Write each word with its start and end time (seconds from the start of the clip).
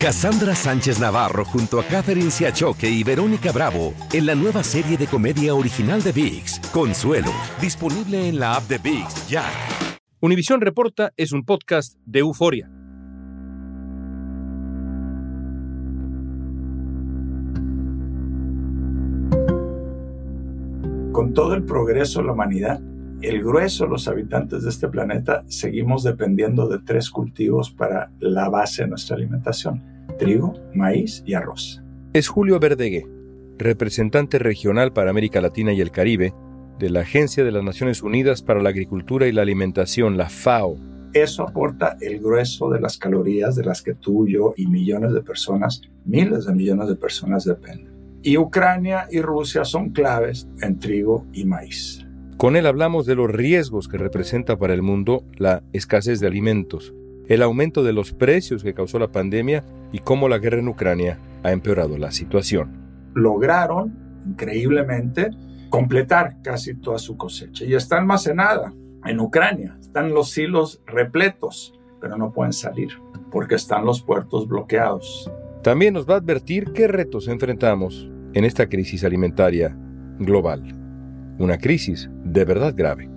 Cassandra 0.00 0.54
Sánchez 0.54 1.00
Navarro 1.00 1.44
junto 1.44 1.80
a 1.80 1.82
Catherine 1.82 2.30
Siachoque 2.30 2.88
y 2.88 3.02
Verónica 3.02 3.50
Bravo 3.50 3.94
en 4.12 4.26
la 4.26 4.36
nueva 4.36 4.62
serie 4.62 4.96
de 4.96 5.08
comedia 5.08 5.56
original 5.56 6.04
de 6.04 6.12
VIX, 6.12 6.60
Consuelo, 6.72 7.32
disponible 7.60 8.28
en 8.28 8.38
la 8.38 8.54
app 8.54 8.68
de 8.68 8.78
VIX 8.78 9.28
ya. 9.28 9.42
Univisión 10.20 10.60
Reporta 10.60 11.12
es 11.16 11.32
un 11.32 11.44
podcast 11.44 11.98
de 12.06 12.20
euforia. 12.20 12.70
Con 21.10 21.32
todo 21.34 21.54
el 21.54 21.64
progreso 21.64 22.20
de 22.20 22.26
la 22.26 22.34
humanidad, 22.34 22.80
el 23.20 23.42
grueso 23.42 23.84
de 23.84 23.90
los 23.90 24.06
habitantes 24.06 24.62
de 24.62 24.70
este 24.70 24.86
planeta 24.86 25.42
seguimos 25.48 26.04
dependiendo 26.04 26.68
de 26.68 26.78
tres 26.78 27.10
cultivos 27.10 27.68
para 27.68 28.12
la 28.20 28.48
base 28.48 28.82
de 28.82 28.90
nuestra 28.90 29.16
alimentación, 29.16 29.82
trigo, 30.18 30.54
maíz 30.74 31.22
y 31.24 31.34
arroz. 31.34 31.82
Es 32.12 32.28
Julio 32.28 32.58
Verdegué, 32.58 33.06
representante 33.56 34.38
regional 34.38 34.92
para 34.92 35.10
América 35.10 35.40
Latina 35.40 35.72
y 35.72 35.80
el 35.80 35.90
Caribe 35.90 36.34
de 36.78 36.90
la 36.90 37.00
Agencia 37.00 37.44
de 37.44 37.52
las 37.52 37.64
Naciones 37.64 38.02
Unidas 38.02 38.42
para 38.42 38.62
la 38.62 38.68
Agricultura 38.68 39.26
y 39.26 39.32
la 39.32 39.42
Alimentación, 39.42 40.16
la 40.16 40.28
FAO. 40.28 40.76
Eso 41.12 41.42
aporta 41.42 41.96
el 42.00 42.20
grueso 42.20 42.70
de 42.70 42.80
las 42.80 42.98
calorías 42.98 43.56
de 43.56 43.64
las 43.64 43.82
que 43.82 43.94
tú, 43.94 44.28
yo 44.28 44.52
y 44.56 44.66
millones 44.66 45.12
de 45.12 45.22
personas, 45.22 45.80
miles 46.04 46.44
de 46.44 46.54
millones 46.54 46.88
de 46.88 46.96
personas 46.96 47.44
dependen. 47.44 47.92
Y 48.22 48.36
Ucrania 48.36 49.06
y 49.10 49.20
Rusia 49.20 49.64
son 49.64 49.90
claves 49.90 50.48
en 50.60 50.78
trigo 50.78 51.26
y 51.32 51.44
maíz. 51.44 52.04
Con 52.36 52.56
él 52.56 52.66
hablamos 52.66 53.06
de 53.06 53.16
los 53.16 53.30
riesgos 53.30 53.88
que 53.88 53.98
representa 53.98 54.56
para 54.58 54.74
el 54.74 54.82
mundo 54.82 55.24
la 55.36 55.62
escasez 55.72 56.20
de 56.20 56.26
alimentos, 56.26 56.94
el 57.28 57.42
aumento 57.42 57.82
de 57.84 57.92
los 57.92 58.12
precios 58.12 58.62
que 58.62 58.74
causó 58.74 58.98
la 58.98 59.12
pandemia 59.12 59.64
y 59.92 60.00
cómo 60.00 60.28
la 60.28 60.38
guerra 60.38 60.58
en 60.58 60.68
Ucrania 60.68 61.18
ha 61.42 61.52
empeorado 61.52 61.96
la 61.98 62.10
situación. 62.10 62.70
Lograron, 63.14 63.96
increíblemente, 64.26 65.30
completar 65.70 66.42
casi 66.42 66.74
toda 66.74 66.98
su 66.98 67.16
cosecha 67.16 67.64
y 67.64 67.74
está 67.74 67.98
almacenada 67.98 68.72
en 69.04 69.20
Ucrania. 69.20 69.76
Están 69.80 70.12
los 70.12 70.30
silos 70.30 70.82
repletos, 70.86 71.78
pero 72.00 72.16
no 72.16 72.32
pueden 72.32 72.52
salir 72.52 72.88
porque 73.30 73.54
están 73.54 73.84
los 73.84 74.02
puertos 74.02 74.48
bloqueados. 74.48 75.30
También 75.62 75.94
nos 75.94 76.08
va 76.08 76.14
a 76.14 76.18
advertir 76.18 76.72
qué 76.72 76.88
retos 76.88 77.28
enfrentamos 77.28 78.10
en 78.32 78.44
esta 78.44 78.68
crisis 78.68 79.04
alimentaria 79.04 79.76
global 80.18 80.78
una 81.38 81.58
crisis 81.58 82.10
de 82.24 82.44
verdad 82.44 82.74
grave. 82.76 83.08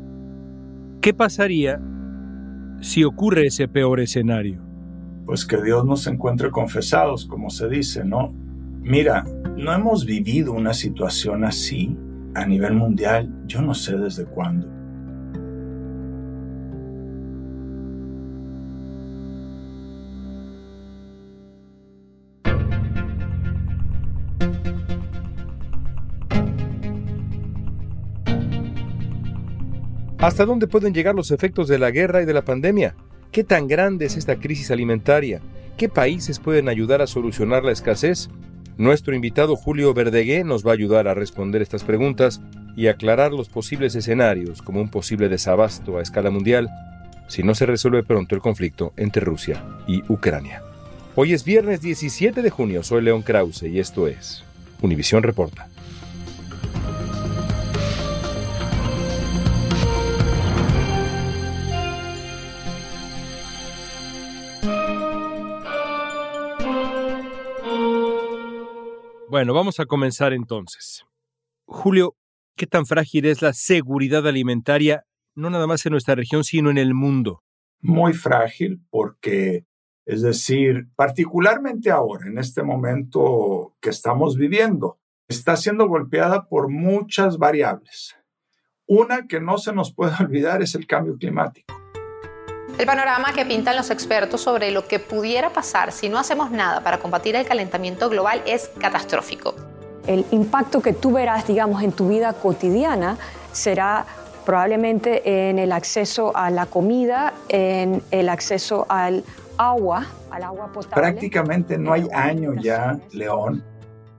¿Qué 1.02 1.14
pasaría 1.14 1.82
si 2.82 3.04
ocurre 3.04 3.48
ese 3.48 3.68
peor 3.68 4.00
escenario? 4.00 4.60
Pues 5.26 5.46
que 5.46 5.62
Dios 5.62 5.86
nos 5.86 6.08
encuentre 6.08 6.52
confesados, 6.52 7.26
como 7.26 7.50
se 7.50 7.70
dice, 7.70 8.04
¿no? 8.04 8.34
Mira, 8.82 9.24
no 9.56 9.72
hemos 9.72 10.06
vivido 10.06 10.52
una 10.52 10.74
situación 10.74 11.44
así 11.44 11.96
a 12.34 12.46
nivel 12.46 12.74
mundial, 12.74 13.32
yo 13.46 13.62
no 13.62 13.74
sé 13.74 13.98
desde 13.98 14.26
cuándo. 14.26 14.81
¿Hasta 30.22 30.46
dónde 30.46 30.68
pueden 30.68 30.94
llegar 30.94 31.16
los 31.16 31.32
efectos 31.32 31.68
de 31.68 31.80
la 31.80 31.90
guerra 31.90 32.22
y 32.22 32.26
de 32.26 32.34
la 32.34 32.44
pandemia? 32.44 32.94
¿Qué 33.32 33.44
tan 33.44 33.68
grande 33.68 34.06
es 34.06 34.18
esta 34.18 34.36
crisis 34.36 34.70
alimentaria? 34.70 35.42
¿Qué 35.78 35.90
países 35.90 36.38
pueden 36.38 36.70
ayudar 36.70 37.02
a 37.02 37.08
solucionar 37.08 37.64
la 37.64 37.72
escasez? 37.72 38.30
Nuestro 38.78 39.16
invitado 39.16 39.56
Julio 39.56 39.96
Verdegué 39.96 40.44
nos 40.44 40.64
va 40.64 40.72
a 40.72 40.74
ayudar 40.76 41.08
a 41.08 41.16
responder 41.16 41.64
estas 41.64 41.84
preguntas 41.84 42.40
y 42.76 42.86
aclarar 42.86 43.32
los 43.32 43.50
posibles 43.50 43.96
escenarios 43.96 44.62
como 44.62 44.80
un 44.80 44.90
posible 44.90 45.28
desabasto 45.28 45.98
a 45.98 46.04
escala 46.04 46.30
mundial 46.30 46.70
si 47.28 47.42
no 47.42 47.56
se 47.56 47.66
resuelve 47.66 48.04
pronto 48.04 48.36
el 48.36 48.42
conflicto 48.42 48.94
entre 48.98 49.26
Rusia 49.26 49.64
y 49.88 50.04
Ucrania. 50.08 50.62
Hoy 51.16 51.34
es 51.34 51.44
viernes 51.44 51.82
17 51.82 52.44
de 52.44 52.50
junio, 52.52 52.84
soy 52.84 53.02
León 53.02 53.24
Krause 53.24 53.64
y 53.64 53.80
esto 53.80 54.08
es 54.08 54.44
Univisión 54.84 55.24
Reporta. 55.24 55.68
Bueno, 69.42 69.56
vamos 69.56 69.80
a 69.80 69.88
comenzar 69.88 70.34
entonces. 70.34 71.04
Julio, 71.66 72.16
¿qué 72.56 72.68
tan 72.68 72.86
frágil 72.86 73.26
es 73.26 73.42
la 73.42 73.54
seguridad 73.54 74.28
alimentaria, 74.28 75.08
no 75.34 75.50
nada 75.50 75.66
más 75.66 75.84
en 75.84 75.94
nuestra 75.94 76.14
región, 76.14 76.44
sino 76.44 76.70
en 76.70 76.78
el 76.78 76.94
mundo? 76.94 77.42
Muy 77.80 78.14
frágil 78.14 78.86
porque, 78.92 79.66
es 80.06 80.22
decir, 80.22 80.90
particularmente 80.96 81.90
ahora, 81.90 82.28
en 82.28 82.38
este 82.38 82.62
momento 82.62 83.76
que 83.82 83.90
estamos 83.90 84.38
viviendo, 84.38 85.00
está 85.28 85.58
siendo 85.58 85.88
golpeada 85.88 86.48
por 86.48 86.70
muchas 86.70 87.40
variables. 87.40 88.16
Una 88.86 89.26
que 89.26 89.42
no 89.42 89.58
se 89.58 89.74
nos 89.74 89.92
puede 89.92 90.14
olvidar 90.24 90.62
es 90.62 90.76
el 90.76 90.86
cambio 90.86 91.18
climático. 91.18 91.81
El 92.78 92.86
panorama 92.86 93.34
que 93.34 93.46
pintan 93.46 93.76
los 93.76 93.92
expertos 93.92 94.42
sobre 94.42 94.72
lo 94.72 94.88
que 94.88 95.00
pudiera 95.00 95.52
pasar 95.52 95.92
si 95.92 96.10
no 96.10 96.18
hacemos 96.18 96.52
nada 96.52 96.82
para 96.82 97.00
combatir 97.00 97.36
el 97.36 97.46
calentamiento 97.46 98.10
global 98.10 98.42
es 98.46 98.72
catastrófico. 98.80 99.56
El 100.08 100.26
impacto 100.32 100.82
que 100.82 100.94
tú 100.94 101.12
verás, 101.12 101.46
digamos, 101.46 101.84
en 101.84 101.92
tu 101.92 102.08
vida 102.08 102.34
cotidiana 102.34 103.18
será 103.52 104.06
probablemente 104.46 105.50
en 105.50 105.60
el 105.60 105.72
acceso 105.72 106.36
a 106.36 106.50
la 106.50 106.66
comida, 106.66 107.34
en 107.50 108.02
el 108.10 108.30
acceso 108.30 108.88
al 108.90 109.24
agua, 109.58 110.08
al 110.32 110.44
agua 110.44 110.72
potable. 110.74 110.96
Prácticamente 110.96 111.78
no 111.78 111.94
hay 111.94 112.08
año 112.12 112.56
ya, 112.56 113.00
León, 113.12 113.64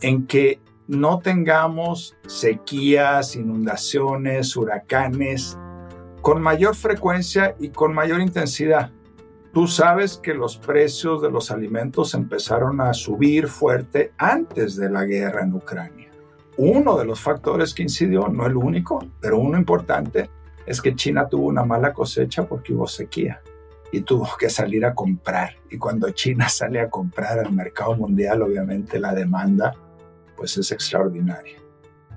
en 0.00 0.26
que 0.26 0.60
no 0.86 1.18
tengamos 1.18 2.14
sequías, 2.26 3.34
inundaciones, 3.34 4.56
huracanes, 4.56 5.58
con 6.22 6.40
mayor 6.40 6.76
frecuencia 6.76 7.56
y 7.58 7.70
con 7.70 7.92
mayor 7.92 8.20
intensidad. 8.20 8.90
Tú 9.52 9.66
sabes 9.66 10.16
que 10.16 10.32
los 10.32 10.56
precios 10.56 11.20
de 11.20 11.30
los 11.30 11.50
alimentos 11.50 12.14
empezaron 12.14 12.80
a 12.80 12.94
subir 12.94 13.48
fuerte 13.48 14.12
antes 14.16 14.76
de 14.76 14.88
la 14.88 15.04
guerra 15.04 15.42
en 15.42 15.52
Ucrania. 15.52 16.10
Uno 16.56 16.96
de 16.96 17.04
los 17.04 17.20
factores 17.20 17.74
que 17.74 17.82
incidió, 17.82 18.28
no 18.28 18.46
el 18.46 18.56
único, 18.56 19.04
pero 19.20 19.38
uno 19.38 19.58
importante, 19.58 20.30
es 20.64 20.80
que 20.80 20.94
China 20.94 21.28
tuvo 21.28 21.48
una 21.48 21.64
mala 21.64 21.92
cosecha 21.92 22.46
porque 22.46 22.72
hubo 22.72 22.86
sequía 22.86 23.42
y 23.90 24.02
tuvo 24.02 24.28
que 24.38 24.48
salir 24.48 24.86
a 24.86 24.94
comprar. 24.94 25.56
Y 25.70 25.76
cuando 25.76 26.08
China 26.10 26.48
sale 26.48 26.80
a 26.80 26.88
comprar 26.88 27.40
al 27.40 27.52
mercado 27.52 27.96
mundial, 27.96 28.42
obviamente 28.42 29.00
la 29.00 29.12
demanda 29.12 29.74
pues 30.36 30.56
es 30.56 30.70
extraordinaria. 30.70 31.58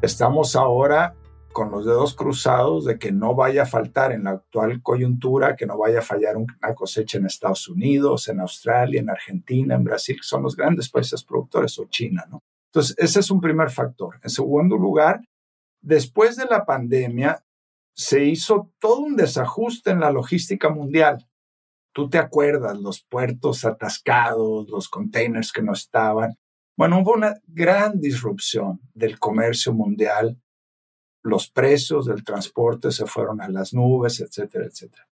Estamos 0.01 0.55
ahora 0.55 1.15
con 1.55 1.71
los 1.71 1.85
dedos 1.85 2.15
cruzados 2.15 2.83
de 2.83 2.99
que 2.99 3.13
no 3.13 3.33
vaya 3.33 3.63
a 3.63 3.65
faltar 3.65 4.11
en 4.11 4.25
la 4.25 4.31
actual 4.31 4.81
coyuntura, 4.81 5.55
que 5.55 5.65
no 5.65 5.77
vaya 5.77 5.99
a 5.99 6.01
fallar 6.01 6.35
una 6.35 6.75
cosecha 6.75 7.17
en 7.17 7.27
Estados 7.27 7.69
Unidos, 7.69 8.27
en 8.27 8.41
Australia, 8.41 8.99
en 8.99 9.09
Argentina, 9.09 9.75
en 9.75 9.85
Brasil, 9.85 10.17
que 10.17 10.27
son 10.27 10.43
los 10.43 10.57
grandes 10.57 10.89
países 10.89 11.23
productores, 11.23 11.79
o 11.79 11.85
China, 11.85 12.25
¿no? 12.29 12.43
Entonces, 12.67 12.93
ese 12.99 13.21
es 13.21 13.31
un 13.31 13.39
primer 13.39 13.69
factor. 13.69 14.19
En 14.21 14.29
segundo 14.29 14.75
lugar, 14.75 15.21
después 15.81 16.35
de 16.35 16.43
la 16.43 16.65
pandemia, 16.65 17.41
se 17.95 18.25
hizo 18.25 18.73
todo 18.77 18.99
un 18.99 19.15
desajuste 19.15 19.91
en 19.91 20.01
la 20.01 20.11
logística 20.11 20.67
mundial. 20.67 21.25
Tú 21.93 22.09
te 22.09 22.17
acuerdas, 22.17 22.77
los 22.77 23.01
puertos 23.01 23.63
atascados, 23.63 24.67
los 24.67 24.89
containers 24.89 25.53
que 25.53 25.61
no 25.61 25.71
estaban. 25.71 26.35
Bueno, 26.75 26.99
hubo 26.99 27.13
una 27.13 27.35
gran 27.47 28.01
disrupción 28.01 28.81
del 28.93 29.17
comercio 29.19 29.71
mundial 29.71 30.37
los 31.25 31.49
precios 31.49 32.05
del 32.05 32.23
transporte 32.23 32.91
se 32.91 33.05
fueron 33.05 33.41
a 33.41 33.49
las 33.49 33.73
nubes, 33.73 34.19
etcétera, 34.21 34.65
etcétera. 34.65 35.07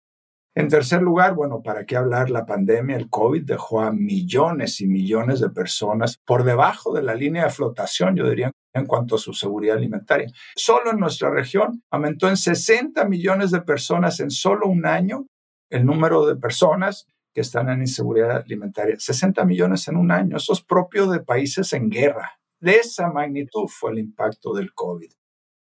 En 0.55 0.67
tercer 0.67 1.01
lugar, 1.01 1.33
bueno, 1.33 1.63
¿para 1.63 1.83
qué 1.85 1.97
hablar? 1.97 2.29
La 2.29 2.45
pandemia, 2.45 2.95
el 2.95 3.09
COVID 3.09 3.43
dejó 3.43 3.81
a 3.81 3.91
millones 3.91 4.79
y 4.81 4.87
millones 4.87 5.39
de 5.39 5.49
personas 5.49 6.19
por 6.23 6.43
debajo 6.43 6.93
de 6.93 7.01
la 7.01 7.15
línea 7.15 7.45
de 7.45 7.49
flotación, 7.49 8.15
yo 8.15 8.29
diría, 8.29 8.51
en 8.75 8.85
cuanto 8.85 9.15
a 9.15 9.19
su 9.19 9.33
seguridad 9.33 9.77
alimentaria. 9.77 10.31
Solo 10.55 10.91
en 10.91 10.99
nuestra 10.99 11.31
región 11.31 11.81
aumentó 11.89 12.29
en 12.29 12.37
60 12.37 13.03
millones 13.05 13.49
de 13.49 13.61
personas 13.61 14.19
en 14.19 14.29
solo 14.29 14.67
un 14.67 14.85
año 14.85 15.25
el 15.71 15.83
número 15.83 16.27
de 16.27 16.35
personas 16.35 17.07
que 17.33 17.41
están 17.41 17.69
en 17.69 17.81
inseguridad 17.81 18.43
alimentaria. 18.43 18.95
60 18.99 19.43
millones 19.45 19.87
en 19.87 19.97
un 19.97 20.11
año. 20.11 20.37
Eso 20.37 20.53
es 20.53 20.61
propio 20.61 21.07
de 21.07 21.21
países 21.21 21.73
en 21.73 21.89
guerra. 21.89 22.33
De 22.59 22.75
esa 22.75 23.09
magnitud 23.09 23.67
fue 23.67 23.91
el 23.91 23.97
impacto 23.97 24.53
del 24.53 24.71
COVID. 24.75 25.11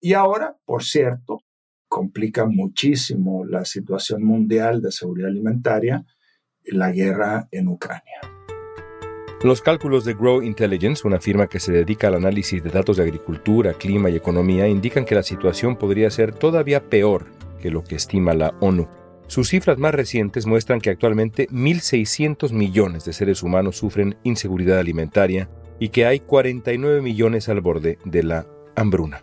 Y 0.01 0.15
ahora, 0.15 0.57
por 0.65 0.85
cierto, 0.85 1.41
complica 1.89 2.47
muchísimo 2.47 3.45
la 3.45 3.65
situación 3.65 4.23
mundial 4.23 4.81
de 4.83 4.93
seguridad 4.93 5.31
alimentaria 5.31 6.05
la 6.65 6.93
guerra 6.93 7.49
en 7.51 7.69
Ucrania. 7.69 8.21
Los 9.43 9.63
cálculos 9.63 10.05
de 10.05 10.15
Grow 10.15 10.43
Intelligence, 10.43 11.07
una 11.07 11.21
firma 11.21 11.47
que 11.47 11.61
se 11.61 11.73
dedica 11.73 12.09
al 12.09 12.17
análisis 12.17 12.63
de 12.63 12.71
datos 12.71 12.97
de 12.97 13.05
agricultura, 13.05 13.75
clima 13.75 14.11
y 14.11 14.17
economía, 14.17 14.67
indican 14.67 15.05
que 15.05 15.15
la 15.15 15.23
situación 15.23 15.77
podría 15.77 16.11
ser 16.11 16.35
todavía 16.35 16.89
peor 16.89 17.27
que 17.61 17.71
lo 17.71 17.85
que 17.85 17.95
estima 17.95 18.35
la 18.35 18.55
ONU. 18.61 18.89
Sus 19.29 19.51
cifras 19.51 19.79
más 19.79 19.95
recientes 19.95 20.47
muestran 20.47 20.81
que 20.81 20.91
actualmente 20.91 21.49
1.600 21.49 22.53
millones 22.53 23.05
de 23.05 23.13
seres 23.13 23.43
humanos 23.43 23.77
sufren 23.77 24.17
inseguridad 24.25 24.79
alimentaria 24.79 25.49
y 25.79 25.91
que 25.91 26.07
hay 26.07 26.19
49 26.21 27.01
millones 27.03 27.49
al 27.49 27.61
borde 27.61 27.99
de 28.05 28.23
la 28.23 28.47
hambruna. 28.75 29.23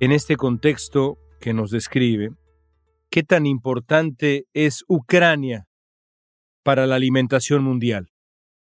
En 0.00 0.12
este 0.12 0.36
contexto 0.36 1.18
que 1.40 1.54
nos 1.54 1.70
describe, 1.70 2.30
¿qué 3.10 3.22
tan 3.22 3.46
importante 3.46 4.46
es 4.52 4.84
Ucrania 4.88 5.66
para 6.62 6.86
la 6.86 6.96
alimentación 6.96 7.62
mundial? 7.62 8.14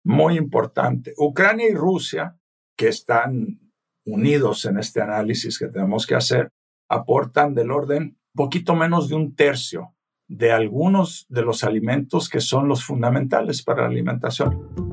muy 0.04 0.38
importante. 0.38 1.14
Ucrania 1.18 1.70
y 1.70 1.74
Rusia, 1.74 2.38
que 2.78 2.88
están 2.88 3.60
unidos 4.06 4.66
en 4.66 4.78
este 4.78 5.02
análisis 5.02 5.60
que 5.60 5.68
tenemos 5.68 6.08
que 6.08 6.16
hacer, 6.16 6.52
aportan 6.90 7.54
del 7.54 7.72
orden 7.72 8.18
poquito 8.34 8.76
menos 8.76 9.10
de 9.10 9.16
un 9.16 9.36
tercio 9.36 9.96
de 10.28 10.52
algunos 10.52 11.26
de 11.30 11.42
los 11.42 11.64
alimentos 11.64 12.30
que 12.30 12.40
son 12.40 12.68
los 12.68 12.86
fundamentales 12.86 13.62
para 13.64 13.84
la 13.84 13.90
alimentación. 13.90 14.91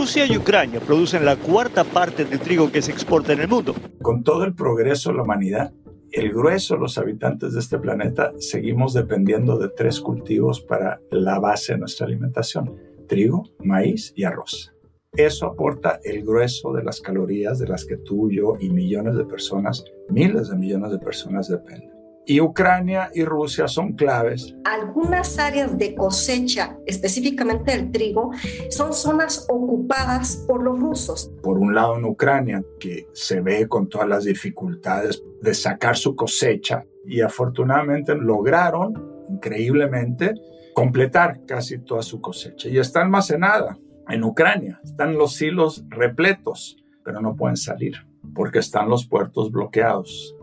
Rusia 0.00 0.24
y 0.24 0.34
Ucrania 0.34 0.80
producen 0.80 1.26
la 1.26 1.36
cuarta 1.36 1.84
parte 1.84 2.24
del 2.24 2.40
trigo 2.40 2.72
que 2.72 2.80
se 2.80 2.90
exporta 2.90 3.34
en 3.34 3.40
el 3.40 3.48
mundo. 3.48 3.74
Con 4.00 4.22
todo 4.22 4.44
el 4.44 4.54
progreso 4.54 5.10
de 5.10 5.16
la 5.16 5.24
humanidad, 5.24 5.74
el 6.10 6.32
grueso 6.32 6.72
de 6.72 6.80
los 6.80 6.96
habitantes 6.96 7.52
de 7.52 7.60
este 7.60 7.78
planeta 7.78 8.32
seguimos 8.38 8.94
dependiendo 8.94 9.58
de 9.58 9.68
tres 9.68 10.00
cultivos 10.00 10.62
para 10.62 11.02
la 11.10 11.38
base 11.38 11.74
de 11.74 11.80
nuestra 11.80 12.06
alimentación, 12.06 12.74
trigo, 13.08 13.50
maíz 13.58 14.14
y 14.16 14.24
arroz. 14.24 14.72
Eso 15.12 15.44
aporta 15.44 16.00
el 16.02 16.24
grueso 16.24 16.72
de 16.72 16.82
las 16.82 17.02
calorías 17.02 17.58
de 17.58 17.68
las 17.68 17.84
que 17.84 17.98
tú, 17.98 18.30
yo 18.30 18.54
y 18.58 18.70
millones 18.70 19.16
de 19.16 19.26
personas, 19.26 19.84
miles 20.08 20.48
de 20.48 20.56
millones 20.56 20.92
de 20.92 20.98
personas 20.98 21.46
dependen 21.46 21.99
y 22.30 22.40
Ucrania 22.40 23.10
y 23.12 23.24
Rusia 23.24 23.66
son 23.66 23.94
claves. 23.94 24.54
Algunas 24.62 25.36
áreas 25.40 25.76
de 25.76 25.96
cosecha, 25.96 26.76
específicamente 26.86 27.72
el 27.72 27.90
trigo, 27.90 28.30
son 28.70 28.92
zonas 28.92 29.48
ocupadas 29.50 30.44
por 30.46 30.62
los 30.62 30.78
rusos. 30.78 31.32
Por 31.42 31.58
un 31.58 31.74
lado 31.74 31.98
en 31.98 32.04
Ucrania, 32.04 32.62
que 32.78 33.08
se 33.14 33.40
ve 33.40 33.66
con 33.66 33.88
todas 33.88 34.06
las 34.06 34.22
dificultades 34.22 35.20
de 35.42 35.54
sacar 35.54 35.96
su 35.96 36.14
cosecha 36.14 36.84
y 37.04 37.20
afortunadamente 37.20 38.14
lograron, 38.14 39.24
increíblemente, 39.28 40.32
completar 40.72 41.44
casi 41.46 41.78
toda 41.78 42.02
su 42.02 42.20
cosecha 42.20 42.68
y 42.68 42.78
está 42.78 43.02
almacenada 43.02 43.76
en 44.08 44.22
Ucrania. 44.22 44.80
Están 44.84 45.18
los 45.18 45.34
silos 45.34 45.84
repletos, 45.88 46.76
pero 47.02 47.20
no 47.20 47.34
pueden 47.34 47.56
salir 47.56 47.96
porque 48.36 48.60
están 48.60 48.88
los 48.88 49.04
puertos 49.04 49.50
bloqueados. 49.50 50.36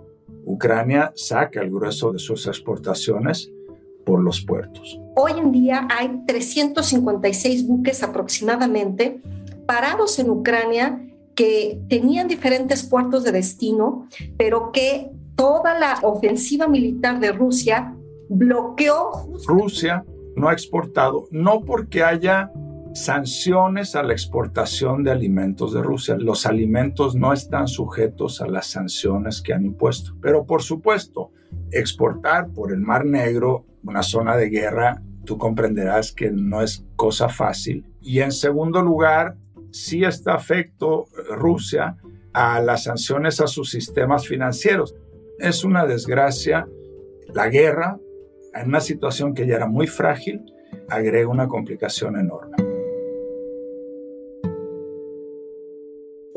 Ucrania 0.47 1.11
saca 1.13 1.61
el 1.61 1.69
grueso 1.69 2.13
de 2.13 2.19
sus 2.19 2.47
exportaciones 2.47 3.51
por 4.05 4.23
los 4.23 4.41
puertos. 4.41 4.97
Hoy 5.17 5.33
en 5.37 5.51
día 5.51 5.85
hay 5.91 6.21
356 6.25 7.67
buques 7.67 8.01
aproximadamente 8.01 9.19
parados 9.65 10.17
en 10.19 10.29
Ucrania 10.29 11.05
que 11.35 11.81
tenían 11.89 12.29
diferentes 12.29 12.83
puertos 12.83 13.25
de 13.25 13.33
destino, 13.33 14.07
pero 14.37 14.71
que 14.71 15.11
toda 15.35 15.77
la 15.77 15.99
ofensiva 16.01 16.69
militar 16.69 17.19
de 17.19 17.33
Rusia 17.33 17.93
bloqueó. 18.29 19.27
Rusia 19.45 20.05
no 20.37 20.47
ha 20.47 20.53
exportado, 20.53 21.27
no 21.29 21.59
porque 21.65 22.03
haya 22.03 22.51
sanciones 22.97 23.95
a 23.95 24.01
la 24.01 24.13
exportación 24.13 25.03
de 25.03 25.11
alimentos 25.11 25.73
de 25.73 25.83
Rusia. 25.83 26.17
Los 26.17 26.45
alimentos 26.45 27.15
no 27.15 27.31
están 27.31 27.67
sujetos 27.67 28.41
a 28.41 28.47
las 28.47 28.67
sanciones 28.67 29.41
que 29.41 29.53
han 29.53 29.65
impuesto. 29.65 30.15
Pero 30.19 30.45
por 30.45 30.63
supuesto, 30.63 31.31
exportar 31.71 32.49
por 32.49 32.71
el 32.71 32.79
Mar 32.79 33.05
Negro, 33.05 33.65
una 33.83 34.01
zona 34.01 34.35
de 34.35 34.49
guerra, 34.49 35.03
tú 35.25 35.37
comprenderás 35.37 36.11
que 36.11 36.31
no 36.31 36.61
es 36.61 36.85
cosa 36.95 37.29
fácil. 37.29 37.85
Y 38.01 38.19
en 38.21 38.31
segundo 38.31 38.81
lugar, 38.81 39.37
sí 39.71 40.03
está 40.03 40.33
afecto 40.33 41.05
Rusia 41.29 41.97
a 42.33 42.59
las 42.61 42.85
sanciones 42.85 43.39
a 43.41 43.47
sus 43.47 43.69
sistemas 43.69 44.27
financieros. 44.27 44.95
Es 45.37 45.63
una 45.63 45.85
desgracia. 45.85 46.67
La 47.33 47.49
guerra, 47.49 47.99
en 48.55 48.69
una 48.69 48.79
situación 48.79 49.35
que 49.35 49.45
ya 49.45 49.55
era 49.55 49.67
muy 49.67 49.85
frágil, 49.85 50.41
agrega 50.89 51.27
una 51.27 51.47
complicación 51.47 52.17
enorme. 52.17 52.46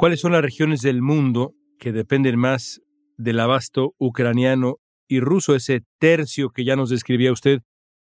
¿Cuáles 0.01 0.21
son 0.21 0.33
las 0.33 0.41
regiones 0.41 0.81
del 0.81 1.03
mundo 1.03 1.55
que 1.79 1.93
dependen 1.93 2.39
más 2.39 2.81
del 3.19 3.39
abasto 3.39 3.95
ucraniano 3.99 4.79
y 5.07 5.21
ruso, 5.21 5.55
ese 5.55 5.85
tercio 5.99 6.49
que 6.49 6.65
ya 6.65 6.75
nos 6.75 6.89
describía 6.89 7.33
usted? 7.33 7.61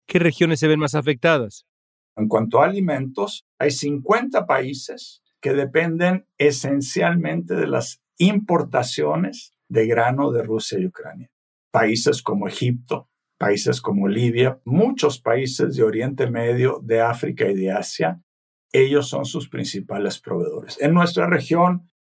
¿Qué 0.07 0.21
regiones 0.21 0.61
se 0.61 0.69
ven 0.69 0.79
más 0.79 0.95
afectadas? 0.95 1.67
En 2.15 2.29
cuanto 2.29 2.61
a 2.61 2.67
alimentos, 2.67 3.45
hay 3.59 3.73
50 3.73 4.47
países 4.47 5.25
que 5.41 5.53
dependen 5.53 6.29
esencialmente 6.39 7.57
de 7.57 7.67
las 7.67 8.01
importaciones 8.19 9.51
de 9.69 9.89
grano 9.89 10.31
de 10.31 10.45
Rusia 10.45 10.79
y 10.79 10.87
Ucrania. 10.87 11.29
Países 11.73 12.23
como 12.23 12.47
Egipto, 12.47 13.09
países 13.37 13.81
como 13.81 14.07
Libia, 14.07 14.61
muchos 14.65 15.21
países 15.21 15.75
de 15.75 15.83
Oriente 15.83 16.31
Medio, 16.31 16.79
de 16.85 17.01
África 17.01 17.51
y 17.51 17.57
de 17.57 17.73
Asia 17.73 18.23
ellos 18.73 19.09
son 19.09 19.25
sus 19.25 19.49
principales 19.49 20.19
proveedores. 20.19 20.81
En 20.81 20.95
nuestra 20.95 21.27
región 21.27 21.91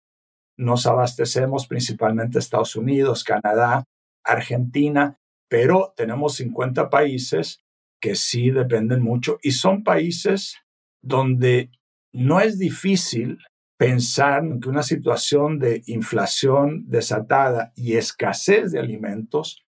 nos 0.56 0.86
abastecemos 0.86 1.66
principalmente 1.66 2.38
Estados 2.38 2.76
Unidos, 2.76 3.24
Canadá, 3.24 3.84
Argentina, 4.24 5.18
pero 5.48 5.94
tenemos 5.96 6.36
50 6.36 6.90
países 6.90 7.64
que 8.00 8.14
sí 8.14 8.50
dependen 8.50 9.02
mucho 9.02 9.38
y 9.42 9.52
son 9.52 9.84
países 9.84 10.56
donde 11.02 11.70
no 12.12 12.40
es 12.40 12.58
difícil 12.58 13.38
pensar 13.78 14.42
que 14.60 14.68
una 14.68 14.82
situación 14.82 15.58
de 15.58 15.82
inflación 15.86 16.84
desatada 16.86 17.72
y 17.74 17.96
escasez 17.96 18.72
de 18.72 18.78
alimentos 18.78 19.64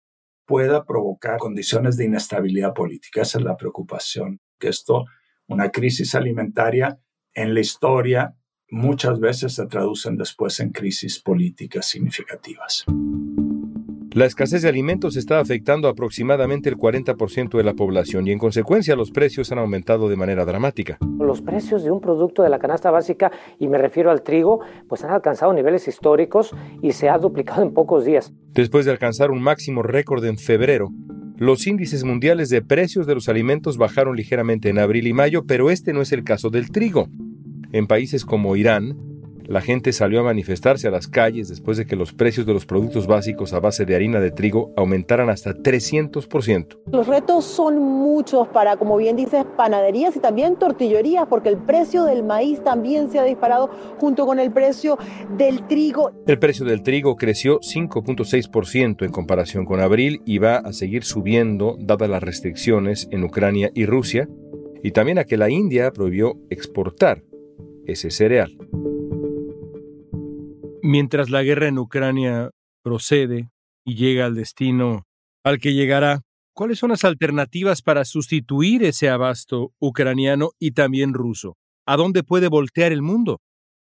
pueda 0.47 0.85
provocar 0.85 1.39
condiciones 1.39 1.97
de 1.97 2.07
inestabilidad 2.07 2.75
política. 2.75 3.23
Esa 3.23 3.39
es 3.39 3.45
la 3.45 3.57
preocupación, 3.57 4.41
que 4.59 4.69
esto 4.69 5.05
una 5.51 5.71
crisis 5.71 6.15
alimentaria 6.15 7.01
en 7.35 7.55
la 7.55 7.61
historia 7.61 8.37
muchas 8.71 9.19
veces 9.19 9.55
se 9.55 9.67
traducen 9.67 10.17
después 10.17 10.61
en 10.61 10.71
crisis 10.71 11.21
políticas 11.21 11.87
significativas. 11.87 12.85
La 14.13 14.27
escasez 14.27 14.63
de 14.63 14.69
alimentos 14.69 15.17
está 15.17 15.39
afectando 15.39 15.89
aproximadamente 15.89 16.69
el 16.69 16.77
40% 16.77 17.57
de 17.57 17.65
la 17.65 17.75
población 17.75 18.27
y 18.27 18.33
en 18.33 18.39
consecuencia 18.39 18.97
los 18.97 19.11
precios 19.11 19.51
han 19.51 19.59
aumentado 19.59 20.09
de 20.09 20.17
manera 20.17 20.45
dramática. 20.45 20.99
Los 21.19 21.43
precios 21.43 21.85
de 21.85 21.91
un 21.91 22.01
producto 22.01 22.43
de 22.43 22.49
la 22.49 22.59
canasta 22.59 22.91
básica, 22.91 23.31
y 23.59 23.69
me 23.69 23.79
refiero 23.79 24.11
al 24.11 24.23
trigo, 24.23 24.61
pues 24.89 25.05
han 25.05 25.11
alcanzado 25.11 25.53
niveles 25.53 25.87
históricos 25.87 26.55
y 26.83 26.93
se 26.93 27.09
ha 27.09 27.19
duplicado 27.19 27.63
en 27.63 27.73
pocos 27.73 28.05
días. 28.05 28.33
Después 28.53 28.85
de 28.85 28.93
alcanzar 28.93 29.31
un 29.31 29.43
máximo 29.43 29.83
récord 29.83 30.25
en 30.25 30.39
febrero, 30.39 30.91
los 31.41 31.67
índices 31.67 32.05
mundiales 32.05 32.51
de 32.51 32.61
precios 32.61 33.07
de 33.07 33.15
los 33.15 33.31
alimentos 33.31 33.79
bajaron 33.79 34.15
ligeramente 34.15 34.69
en 34.69 34.79
abril 34.79 35.07
y 35.07 35.15
mayo, 35.15 35.47
pero 35.47 35.71
este 35.71 35.95
no 35.95 36.03
es 36.03 36.13
el 36.13 36.23
caso 36.23 36.51
del 36.51 36.71
trigo. 36.71 37.09
En 37.73 37.87
países 37.87 38.27
como 38.27 38.57
Irán, 38.57 38.99
la 39.51 39.61
gente 39.61 39.93
salió 39.93 40.21
a 40.21 40.23
manifestarse 40.23 40.87
a 40.87 40.93
las 40.93 41.09
calles 41.09 41.49
después 41.49 41.77
de 41.77 41.85
que 41.85 41.97
los 41.97 42.13
precios 42.13 42.47
de 42.47 42.53
los 42.53 42.67
productos 42.67 43.09
básicos 43.09 43.53
a 43.53 43.59
base 43.59 43.85
de 43.85 43.97
harina 43.97 44.21
de 44.21 44.31
trigo 44.31 44.73
aumentaran 44.77 45.29
hasta 45.29 45.57
300%. 45.57 46.79
Los 46.93 47.09
retos 47.09 47.47
son 47.47 47.81
muchos 47.81 48.47
para, 48.47 48.77
como 48.77 48.97
bien 48.97 49.17
dices, 49.17 49.45
panaderías 49.57 50.15
y 50.15 50.21
también 50.21 50.55
tortillerías, 50.55 51.27
porque 51.27 51.49
el 51.49 51.57
precio 51.57 52.05
del 52.05 52.23
maíz 52.23 52.63
también 52.63 53.11
se 53.11 53.19
ha 53.19 53.25
disparado 53.25 53.71
junto 53.99 54.25
con 54.25 54.39
el 54.39 54.53
precio 54.53 54.97
del 55.37 55.67
trigo. 55.67 56.13
El 56.29 56.39
precio 56.39 56.65
del 56.65 56.85
trigo 56.85 57.17
creció 57.17 57.59
5.6% 57.59 59.05
en 59.05 59.11
comparación 59.11 59.65
con 59.65 59.81
abril 59.81 60.23
y 60.25 60.39
va 60.39 60.59
a 60.59 60.73
seguir 60.73 61.03
subiendo 61.03 61.77
dadas 61.81 62.09
las 62.09 62.23
restricciones 62.23 63.09
en 63.11 63.25
Ucrania 63.25 63.73
y 63.75 63.85
Rusia, 63.85 64.29
y 64.85 64.93
también 64.93 65.19
a 65.19 65.25
que 65.25 65.37
la 65.37 65.51
India 65.51 65.91
prohibió 65.91 66.37
exportar 66.51 67.25
ese 67.85 68.13
cereal. 68.13 68.57
Mientras 70.83 71.29
la 71.29 71.43
guerra 71.43 71.69
en 71.69 71.79
Ucrania 71.79 72.51
procede 72.83 73.51
y 73.85 73.97
llega 73.97 74.25
al 74.25 74.35
destino 74.35 75.05
al 75.45 75.59
que 75.59 75.75
llegará, 75.75 76.23
¿cuáles 76.55 76.79
son 76.79 76.91
las 76.91 77.05
alternativas 77.05 77.83
para 77.83 78.05
sustituir 78.05 78.85
ese 78.85 79.11
abasto 79.11 79.73
ucraniano 79.79 80.51
y 80.59 80.73
también 80.73 81.13
ruso? 81.13 81.57
¿A 81.87 81.97
dónde 81.97 82.23
puede 82.23 82.49
voltear 82.49 82.93
el 82.93 83.03
mundo? 83.03 83.41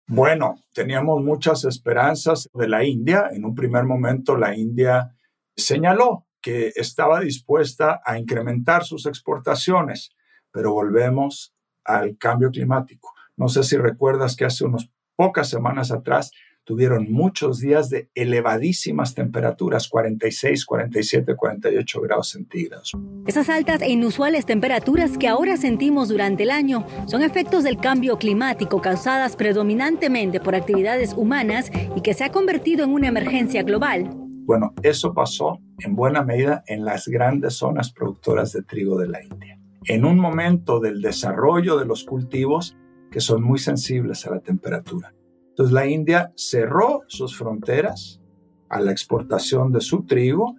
Bueno, 0.08 0.64
teníamos 0.74 1.24
muchas 1.24 1.66
esperanzas 1.66 2.50
de 2.54 2.68
la 2.68 2.84
India. 2.84 3.30
En 3.32 3.46
un 3.46 3.54
primer 3.54 3.84
momento 3.84 4.36
la 4.36 4.58
India 4.58 5.16
señaló 5.56 6.26
que 6.42 6.72
estaba 6.76 7.20
dispuesta 7.20 8.02
a 8.04 8.18
incrementar 8.18 8.84
sus 8.84 9.06
exportaciones, 9.06 10.10
pero 10.52 10.74
volvemos 10.74 11.54
al 11.84 12.18
cambio 12.18 12.50
climático. 12.50 13.14
No 13.36 13.50
sé 13.50 13.64
si 13.64 13.78
recuerdas 13.78 14.36
que 14.36 14.46
hace 14.46 14.66
unas 14.66 14.90
pocas 15.16 15.50
semanas 15.50 15.92
atrás 15.92 16.32
tuvieron 16.70 17.12
muchos 17.12 17.62
días 17.62 17.90
de 17.90 18.12
elevadísimas 18.14 19.16
temperaturas, 19.16 19.88
46, 19.88 20.68
47, 20.68 21.36
48 21.36 22.02
grados 22.02 22.30
centígrados. 22.30 22.92
Esas 23.26 23.50
altas 23.50 23.82
e 23.82 23.90
inusuales 23.90 24.46
temperaturas 24.46 25.18
que 25.18 25.28
ahora 25.28 25.58
sentimos 25.58 26.10
durante 26.10 26.44
el 26.44 26.52
año 26.52 26.86
son 27.08 27.24
efectos 27.24 27.64
del 27.64 27.78
cambio 27.78 28.20
climático 28.20 28.82
causadas 28.82 29.36
predominantemente 29.36 30.40
por 30.40 30.54
actividades 30.54 31.14
humanas 31.18 31.72
y 31.96 32.02
que 32.02 32.14
se 32.14 32.24
ha 32.24 32.32
convertido 32.32 32.84
en 32.84 32.92
una 32.92 33.08
emergencia 33.08 33.64
global. 33.64 34.08
Bueno, 34.46 34.76
eso 34.84 35.16
pasó 35.16 35.58
en 35.80 35.96
buena 35.96 36.22
medida 36.22 36.64
en 36.68 36.86
las 36.86 37.08
grandes 37.08 37.56
zonas 37.56 37.92
productoras 37.92 38.54
de 38.54 38.62
trigo 38.62 39.00
de 39.00 39.08
la 39.08 39.24
India. 39.24 39.60
En 39.86 40.06
un 40.06 40.20
momento 40.20 40.80
del 40.80 41.02
desarrollo 41.02 41.80
de 41.80 41.86
los 41.86 42.04
cultivos 42.04 42.78
que 43.10 43.22
son 43.22 43.42
muy 43.42 43.58
sensibles 43.58 44.28
a 44.28 44.36
la 44.36 44.40
temperatura. 44.42 45.16
Entonces 45.60 45.74
la 45.74 45.88
India 45.88 46.32
cerró 46.38 47.02
sus 47.08 47.36
fronteras 47.38 48.22
a 48.70 48.80
la 48.80 48.94
exportación 48.94 49.74
de 49.74 49.82
su 49.82 50.06
trigo 50.06 50.56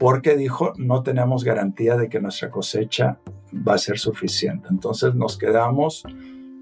porque 0.00 0.36
dijo 0.36 0.72
no 0.78 1.04
tenemos 1.04 1.44
garantía 1.44 1.96
de 1.96 2.08
que 2.08 2.20
nuestra 2.20 2.50
cosecha 2.50 3.20
va 3.54 3.74
a 3.74 3.78
ser 3.78 4.00
suficiente. 4.00 4.66
Entonces 4.68 5.14
nos 5.14 5.38
quedamos 5.38 6.02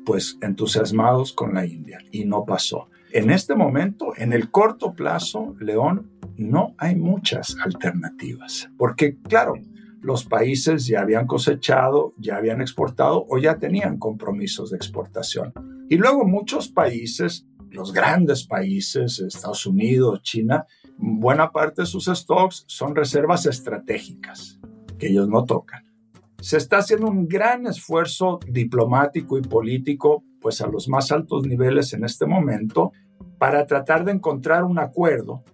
pues 0.04 0.36
entusiasmados 0.42 1.32
con 1.32 1.54
la 1.54 1.64
India 1.64 2.00
y 2.10 2.26
no 2.26 2.44
pasó. 2.44 2.90
En 3.12 3.30
este 3.30 3.54
momento, 3.54 4.12
en 4.14 4.34
el 4.34 4.50
corto 4.50 4.92
plazo, 4.92 5.56
León, 5.58 6.10
no 6.36 6.74
hay 6.76 6.96
muchas 6.96 7.56
alternativas, 7.64 8.68
porque 8.76 9.16
claro, 9.22 9.54
los 10.02 10.26
países 10.26 10.86
ya 10.86 11.00
habían 11.00 11.26
cosechado, 11.26 12.12
ya 12.18 12.36
habían 12.36 12.60
exportado 12.60 13.24
o 13.26 13.38
ya 13.38 13.56
tenían 13.56 13.96
compromisos 13.96 14.70
de 14.70 14.76
exportación. 14.76 15.54
Y 15.88 15.96
luego 15.96 16.26
muchos 16.26 16.68
países 16.68 17.46
los 17.70 17.92
grandes 17.92 18.44
países, 18.44 19.20
Estados 19.20 19.66
Unidos, 19.66 20.22
China, 20.22 20.66
buena 20.96 21.50
parte 21.50 21.82
de 21.82 21.86
sus 21.86 22.06
stocks 22.06 22.64
son 22.66 22.94
reservas 22.94 23.46
estratégicas 23.46 24.60
que 24.98 25.08
ellos 25.08 25.28
no 25.28 25.44
tocan. 25.44 25.84
Se 26.40 26.56
está 26.56 26.78
haciendo 26.78 27.06
un 27.06 27.28
gran 27.28 27.66
esfuerzo 27.66 28.40
diplomático 28.46 29.38
y 29.38 29.42
político, 29.42 30.24
pues 30.40 30.60
a 30.60 30.66
los 30.66 30.88
más 30.88 31.12
altos 31.12 31.46
niveles 31.46 31.92
en 31.92 32.04
este 32.04 32.26
momento, 32.26 32.92
para 33.38 33.66
tratar 33.66 34.04
de 34.04 34.12
encontrar 34.12 34.64
un 34.64 34.78
acuerdo 34.78 35.44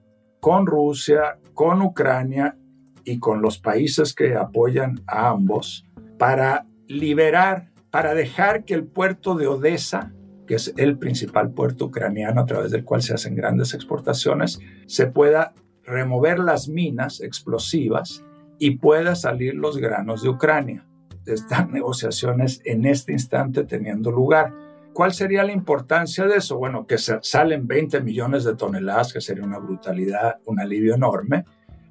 con 0.41 0.67
Rusia, 0.67 1.39
con 1.55 1.83
Ucrania 1.83 2.57
y 3.05 3.19
con 3.19 3.43
los 3.43 3.59
países 3.59 4.15
que 4.15 4.37
apoyan 4.37 5.01
a 5.07 5.29
ambos 5.29 5.85
para 6.19 6.67
liberar, 6.87 7.73
para 7.91 8.15
dejar 8.15 8.65
que 8.65 8.75
el 8.75 8.87
puerto 8.87 9.35
de 9.35 9.47
Odessa 9.47 10.13
que 10.47 10.55
es 10.55 10.73
el 10.77 10.99
principal 10.99 11.51
puerto 11.51 11.87
ucraniano 11.87 12.41
a 12.41 12.47
través 12.47 12.71
del 12.71 12.85
cual 12.85 13.03
se 13.03 13.15
hacen 13.15 13.35
grandes 13.35 13.75
exportaciones, 13.75 14.61
se 14.87 15.07
pueda 15.07 15.53
remover 15.85 16.39
las 16.39 16.69
minas 16.69 17.21
explosivas 17.21 18.25
y 18.59 18.79
pueda 18.79 19.15
salir 19.15 19.55
los 19.55 19.77
granos 19.77 20.23
de 20.23 20.29
Ucrania. 20.29 20.87
Están 21.27 21.71
negociaciones 21.73 22.61
en 22.65 22.87
este 22.87 23.13
instante 23.13 23.65
teniendo 23.65 24.11
lugar. 24.11 24.53
¿Cuál 24.93 25.13
sería 25.13 25.45
la 25.45 25.53
importancia 25.53 26.27
de 26.27 26.37
eso? 26.37 26.57
Bueno, 26.57 26.87
que 26.87 26.97
salen 26.99 27.67
20 27.67 28.01
millones 28.01 28.45
de 28.45 28.57
toneladas, 28.57 29.13
que 29.13 29.21
sería 29.21 29.45
una 29.45 29.59
brutalidad, 29.59 30.39
un 30.47 30.59
alivio 30.59 30.95
enorme. 30.95 31.45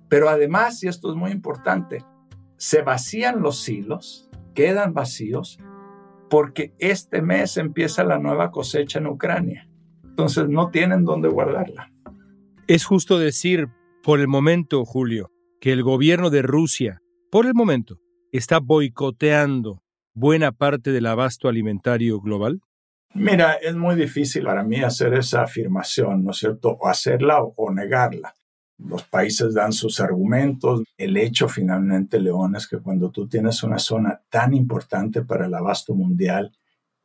Pero 0.10 0.30
además, 0.30 0.82
y 0.84 0.88
esto 0.88 1.12
es 1.12 1.16
muy 1.16 1.32
importante, 1.32 2.04
se 2.58 2.82
vacían 2.82 3.42
los 3.42 3.62
silos, 3.62 4.30
quedan 4.56 4.94
vacíos 4.94 5.60
porque 6.36 6.74
este 6.80 7.22
mes 7.22 7.56
empieza 7.56 8.04
la 8.04 8.20
nueva 8.20 8.52
cosecha 8.52 9.00
en 9.00 9.08
Ucrania. 9.08 9.70
Entonces 10.04 10.50
no 10.50 10.70
tienen 10.70 11.06
dónde 11.06 11.30
guardarla. 11.30 11.94
Es 12.68 12.84
justo 12.84 13.18
decir, 13.18 13.70
por 14.04 14.20
el 14.20 14.28
momento, 14.28 14.84
Julio, 14.84 15.32
que 15.62 15.72
el 15.72 15.82
gobierno 15.82 16.30
de 16.30 16.42
Rusia, 16.42 17.02
por 17.32 17.46
el 17.46 17.54
momento, 17.54 18.02
está 18.34 18.60
boicoteando 18.60 19.82
buena 20.14 20.52
parte 20.52 20.92
del 20.92 21.06
abasto 21.06 21.48
alimentario 21.48 22.20
global? 22.20 22.60
Mira, 23.14 23.54
es 23.54 23.78
muy 23.78 23.96
difícil 23.96 24.44
para 24.44 24.62
mí 24.62 24.84
hacer 24.84 25.14
esa 25.14 25.44
afirmación, 25.44 26.26
¿no 26.26 26.32
es 26.32 26.38
cierto? 26.40 26.72
O 26.82 26.90
hacerla 26.90 27.42
o 27.44 27.72
negarla. 27.72 28.36
Los 28.78 29.04
países 29.04 29.54
dan 29.54 29.72
sus 29.72 30.00
argumentos. 30.00 30.84
El 30.98 31.18
hecho 31.18 31.48
finalmente, 31.48 32.20
León, 32.20 32.56
es 32.56 32.68
que 32.68 32.80
cuando 32.80 33.10
tú 33.10 33.28
tienes 33.28 33.64
una 33.64 33.80
zona 33.80 34.22
tan 34.30 34.54
importante 34.54 35.22
para 35.22 35.46
el 35.46 35.54
abasto 35.54 35.96
mundial 35.96 36.52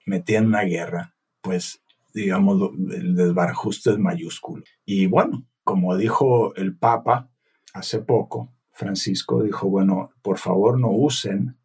metida 0.06 0.38
en 0.38 0.46
una 0.46 0.62
guerra, 0.62 1.14
pues 1.40 1.80
digamos, 2.12 2.72
el 2.92 3.14
desbarajuste 3.14 3.90
es 3.90 3.98
mayúsculo. 3.98 4.64
Y 4.84 5.06
bueno, 5.06 5.46
como 5.62 5.96
dijo 5.96 6.54
el 6.56 6.76
Papa 6.76 7.30
hace 7.72 8.00
poco, 8.00 8.52
Francisco 8.72 9.42
dijo, 9.42 9.68
bueno, 9.68 10.10
por 10.22 10.38
favor 10.38 10.78
no 10.78 10.90
usen 10.90 11.56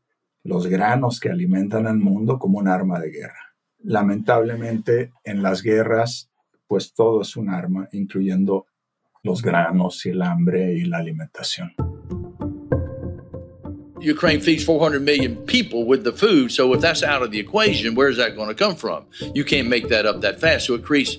los 0.43 0.67
granos 0.67 1.19
que 1.19 1.29
alimentan 1.29 1.87
al 1.87 1.97
mundo 1.97 2.37
como 2.37 2.59
un 2.59 2.67
arma 2.67 2.99
de 2.99 3.09
guerra. 3.09 3.55
Lamentablemente 3.79 5.11
en 5.23 5.41
las 5.41 5.63
guerras, 5.63 6.29
pues 6.67 6.93
todo 6.93 7.21
es 7.21 7.35
un 7.35 7.49
arma, 7.49 7.89
incluyendo 7.91 8.67
los 9.25 9.41
granos 9.41 10.05
y 10.05 10.09
el 10.09 10.21
hambre 10.21 10.73
y 10.73 10.85
la 10.85 10.99
alimentación. 10.99 11.73
Ukraine 13.99 14.39
feeds 14.39 14.63
400 14.63 15.01
million 15.01 15.35
people 15.47 15.83
with 15.83 16.03
the 16.03 16.11
food, 16.11 16.51
so 16.51 16.71
if 16.75 16.81
that's 16.81 17.01
out 17.01 17.23
of 17.23 17.31
the 17.31 17.39
equation, 17.39 17.95
where's 17.95 18.17
that 18.17 18.35
going 18.35 18.47
to 18.47 18.55
come 18.55 18.75
from? 18.75 19.05
You 19.33 19.43
can't 19.43 19.67
make 19.67 19.87
that 19.89 20.05
up 20.05 20.21
that 20.21 20.39
fast. 20.39 20.67
So 20.67 20.75
it 20.75 20.83
creates 20.83 21.17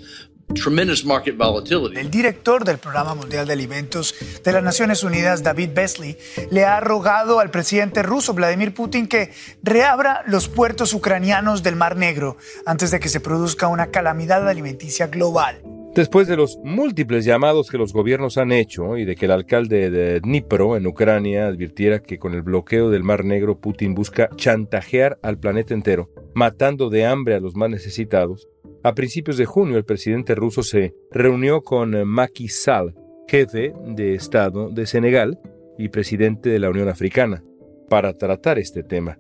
tremendous 0.55 1.05
market 1.05 1.37
volatility. 1.37 1.99
El 1.99 2.13
director 2.13 2.65
del 2.65 2.79
Programa 2.79 3.17
Mundial 3.17 3.49
de 3.49 3.55
Alimentos 3.55 4.15
de 4.45 4.53
las 4.53 4.63
Naciones 4.63 5.03
Unidas, 5.03 5.43
David 5.43 5.71
Besley, 5.75 6.17
le 6.53 6.65
ha 6.65 6.79
rogado 6.79 7.41
al 7.41 7.51
presidente 7.51 8.05
ruso 8.05 8.35
Vladimir 8.35 8.73
Putin 8.73 9.09
que 9.09 9.33
reabra 9.65 10.23
los 10.29 10.49
puertos 10.49 10.95
ucranianos 10.95 11.65
del 11.65 11.75
Mar 11.75 11.97
Negro 11.97 12.37
antes 12.67 12.93
de 12.93 13.01
que 13.01 13.09
se 13.09 13.19
produzca 13.19 13.67
una 13.67 13.89
calamidad 13.89 14.49
alimenticia 14.49 15.09
global. 15.09 15.61
Después 15.97 16.29
de 16.29 16.37
los 16.37 16.59
múltiples 16.63 17.25
llamados 17.25 17.71
que 17.71 17.79
los 17.79 17.95
gobiernos 17.95 18.37
han 18.37 18.53
hecho 18.53 18.99
y 18.99 19.07
de 19.07 19.17
que 19.17 19.25
el 19.25 19.31
alcalde 19.31 19.89
de 19.89 20.21
Dnipro, 20.21 20.77
en 20.77 20.87
Ucrania, 20.87 21.47
advirtiera 21.47 22.01
que 22.01 22.19
con 22.19 22.35
el 22.35 22.43
bloqueo 22.43 22.91
del 22.91 23.03
Mar 23.03 23.25
Negro 23.25 23.61
Putin 23.61 23.95
busca 23.95 24.29
chantajear 24.37 25.19
al 25.23 25.39
planeta 25.39 25.73
entero, 25.73 26.11
matando 26.35 26.91
de 26.91 27.07
hambre 27.07 27.35
a 27.35 27.41
los 27.41 27.57
más 27.57 27.71
necesitados, 27.71 28.47
a 28.83 28.95
principios 28.95 29.39
de 29.39 29.47
junio 29.47 29.79
el 29.79 29.87
presidente 29.87 30.35
ruso 30.35 30.63
se 30.63 30.95
reunió 31.11 31.63
con 31.63 32.07
Macky 32.07 32.49
Sall, 32.49 32.95
jefe 33.27 33.73
de 33.87 34.15
Estado 34.15 34.69
de 34.69 34.85
Senegal 34.85 35.41
y 35.79 35.89
presidente 35.89 36.51
de 36.51 36.59
la 36.59 36.69
Unión 36.69 36.91
Africana, 36.91 37.43
para 37.89 38.13
tratar 38.13 38.59
este 38.59 38.83
tema. 38.83 39.19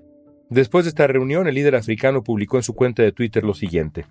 Después 0.50 0.84
de 0.84 0.90
esta 0.90 1.06
reunión, 1.06 1.46
el 1.46 1.54
líder 1.54 1.74
africano 1.74 2.22
publicó 2.22 2.58
en 2.58 2.64
su 2.64 2.74
cuenta 2.74 3.02
de 3.02 3.12
Twitter 3.12 3.44
lo 3.44 3.54
siguiente. 3.54 4.04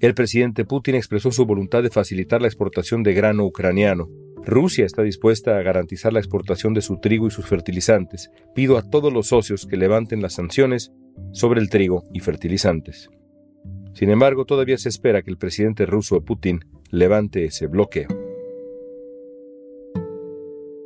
El 0.00 0.14
presidente 0.14 0.64
Putin 0.64 0.94
expresó 0.94 1.30
su 1.30 1.44
voluntad 1.44 1.82
de 1.82 1.90
facilitar 1.90 2.40
la 2.40 2.48
exportación 2.48 3.02
de 3.02 3.12
grano 3.12 3.44
ucraniano. 3.44 4.08
Rusia 4.42 4.86
está 4.86 5.02
dispuesta 5.02 5.58
a 5.58 5.62
garantizar 5.62 6.14
la 6.14 6.20
exportación 6.20 6.72
de 6.72 6.80
su 6.80 7.00
trigo 7.00 7.26
y 7.26 7.30
sus 7.30 7.44
fertilizantes. 7.44 8.30
Pido 8.54 8.78
a 8.78 8.88
todos 8.88 9.12
los 9.12 9.26
socios 9.26 9.66
que 9.66 9.76
levanten 9.76 10.22
las 10.22 10.32
sanciones 10.32 10.90
sobre 11.32 11.60
el 11.60 11.68
trigo 11.68 12.04
y 12.14 12.20
fertilizantes. 12.20 13.10
Sin 13.92 14.08
embargo, 14.08 14.46
todavía 14.46 14.78
se 14.78 14.88
espera 14.88 15.20
que 15.20 15.30
el 15.30 15.36
presidente 15.36 15.84
ruso 15.84 16.24
Putin 16.24 16.60
levante 16.90 17.44
ese 17.44 17.66
bloqueo. 17.66 18.08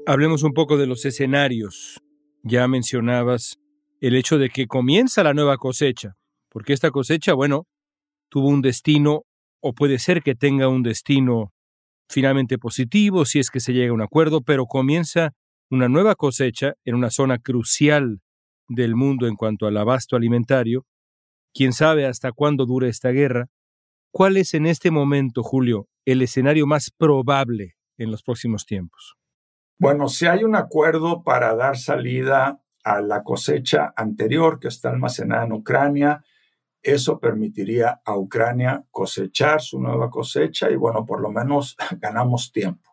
Hablemos 0.06 0.42
un 0.42 0.54
poco 0.54 0.76
de 0.76 0.88
los 0.88 1.04
escenarios. 1.04 2.00
Ya 2.42 2.66
mencionabas 2.66 3.60
el 4.00 4.16
hecho 4.16 4.38
de 4.38 4.50
que 4.50 4.66
comienza 4.66 5.22
la 5.22 5.34
nueva 5.34 5.56
cosecha, 5.56 6.16
porque 6.48 6.72
esta 6.72 6.90
cosecha, 6.90 7.32
bueno, 7.34 7.68
tuvo 8.34 8.48
un 8.48 8.62
destino 8.62 9.22
o 9.62 9.74
puede 9.74 10.00
ser 10.00 10.20
que 10.20 10.34
tenga 10.34 10.66
un 10.66 10.82
destino 10.82 11.52
finalmente 12.10 12.58
positivo 12.58 13.24
si 13.24 13.38
es 13.38 13.48
que 13.48 13.60
se 13.60 13.72
llega 13.72 13.92
a 13.92 13.94
un 13.94 14.02
acuerdo, 14.02 14.40
pero 14.40 14.66
comienza 14.66 15.30
una 15.70 15.88
nueva 15.88 16.16
cosecha 16.16 16.72
en 16.84 16.96
una 16.96 17.10
zona 17.10 17.38
crucial 17.38 18.22
del 18.66 18.96
mundo 18.96 19.28
en 19.28 19.36
cuanto 19.36 19.68
al 19.68 19.76
abasto 19.76 20.16
alimentario. 20.16 20.84
¿Quién 21.54 21.72
sabe 21.72 22.06
hasta 22.06 22.32
cuándo 22.32 22.66
dure 22.66 22.88
esta 22.88 23.10
guerra? 23.10 23.46
¿Cuál 24.10 24.36
es 24.36 24.54
en 24.54 24.66
este 24.66 24.90
momento, 24.90 25.44
Julio, 25.44 25.86
el 26.04 26.20
escenario 26.20 26.66
más 26.66 26.90
probable 26.90 27.76
en 27.98 28.10
los 28.10 28.24
próximos 28.24 28.66
tiempos? 28.66 29.14
Bueno, 29.78 30.08
si 30.08 30.26
hay 30.26 30.42
un 30.42 30.56
acuerdo 30.56 31.22
para 31.22 31.54
dar 31.54 31.76
salida 31.78 32.60
a 32.82 33.00
la 33.00 33.22
cosecha 33.22 33.94
anterior 33.96 34.58
que 34.58 34.66
está 34.66 34.90
almacenada 34.90 35.44
en 35.44 35.52
Ucrania, 35.52 36.24
eso 36.84 37.18
permitiría 37.18 38.00
a 38.04 38.16
Ucrania 38.16 38.84
cosechar 38.90 39.60
su 39.60 39.80
nueva 39.80 40.10
cosecha 40.10 40.70
y 40.70 40.76
bueno, 40.76 41.04
por 41.04 41.20
lo 41.20 41.30
menos 41.30 41.76
ganamos 42.00 42.52
tiempo. 42.52 42.90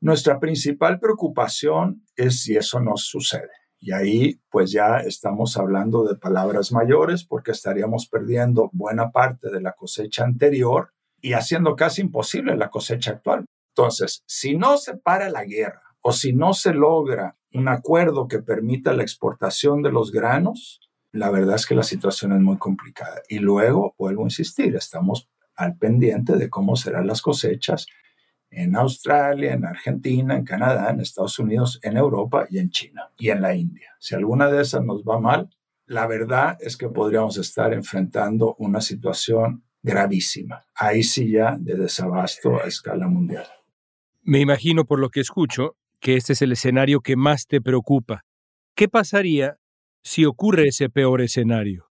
Nuestra 0.00 0.40
principal 0.40 0.98
preocupación 0.98 2.04
es 2.16 2.42
si 2.42 2.56
eso 2.56 2.80
nos 2.80 3.04
sucede. 3.04 3.50
Y 3.78 3.92
ahí 3.92 4.40
pues 4.50 4.72
ya 4.72 4.98
estamos 4.98 5.56
hablando 5.56 6.04
de 6.04 6.16
palabras 6.16 6.72
mayores 6.72 7.24
porque 7.24 7.50
estaríamos 7.50 8.08
perdiendo 8.08 8.70
buena 8.72 9.10
parte 9.10 9.50
de 9.50 9.60
la 9.60 9.72
cosecha 9.72 10.24
anterior 10.24 10.92
y 11.20 11.34
haciendo 11.34 11.76
casi 11.76 12.00
imposible 12.00 12.56
la 12.56 12.70
cosecha 12.70 13.12
actual. 13.12 13.44
Entonces, 13.74 14.22
si 14.26 14.56
no 14.56 14.76
se 14.78 14.96
para 14.96 15.30
la 15.30 15.44
guerra 15.44 15.96
o 16.00 16.12
si 16.12 16.32
no 16.32 16.52
se 16.52 16.74
logra 16.74 17.36
un 17.52 17.68
acuerdo 17.68 18.28
que 18.28 18.40
permita 18.40 18.92
la 18.92 19.02
exportación 19.02 19.82
de 19.82 19.92
los 19.92 20.10
granos, 20.10 20.80
la 21.12 21.30
verdad 21.30 21.56
es 21.56 21.66
que 21.66 21.74
la 21.74 21.82
situación 21.82 22.32
es 22.32 22.40
muy 22.40 22.56
complicada. 22.56 23.22
Y 23.28 23.38
luego, 23.38 23.94
vuelvo 23.98 24.22
a 24.22 24.26
insistir, 24.26 24.74
estamos 24.74 25.28
al 25.54 25.76
pendiente 25.76 26.36
de 26.36 26.48
cómo 26.48 26.74
serán 26.74 27.06
las 27.06 27.20
cosechas 27.20 27.86
en 28.50 28.76
Australia, 28.76 29.52
en 29.52 29.64
Argentina, 29.64 30.36
en 30.36 30.44
Canadá, 30.44 30.90
en 30.90 31.00
Estados 31.00 31.38
Unidos, 31.38 31.78
en 31.82 31.96
Europa 31.96 32.46
y 32.50 32.58
en 32.58 32.70
China 32.70 33.10
y 33.18 33.30
en 33.30 33.42
la 33.42 33.54
India. 33.54 33.94
Si 33.98 34.14
alguna 34.14 34.50
de 34.50 34.62
esas 34.62 34.84
nos 34.84 35.02
va 35.02 35.20
mal, 35.20 35.50
la 35.86 36.06
verdad 36.06 36.56
es 36.60 36.76
que 36.76 36.88
podríamos 36.88 37.36
estar 37.38 37.72
enfrentando 37.72 38.54
una 38.58 38.80
situación 38.80 39.64
gravísima. 39.82 40.64
Ahí 40.74 41.02
sí 41.02 41.30
ya 41.30 41.56
de 41.58 41.74
desabasto 41.74 42.60
a 42.62 42.66
escala 42.66 43.08
mundial. 43.08 43.46
Me 44.22 44.40
imagino 44.40 44.84
por 44.84 45.00
lo 45.00 45.10
que 45.10 45.20
escucho 45.20 45.76
que 46.00 46.16
este 46.16 46.34
es 46.34 46.42
el 46.42 46.52
escenario 46.52 47.00
que 47.00 47.16
más 47.16 47.46
te 47.46 47.60
preocupa. 47.60 48.24
¿Qué 48.74 48.88
pasaría 48.88 49.58
si 50.02 50.24
ocurre 50.24 50.68
ese 50.68 50.88
peor 50.88 51.20
escenario? 51.20 51.88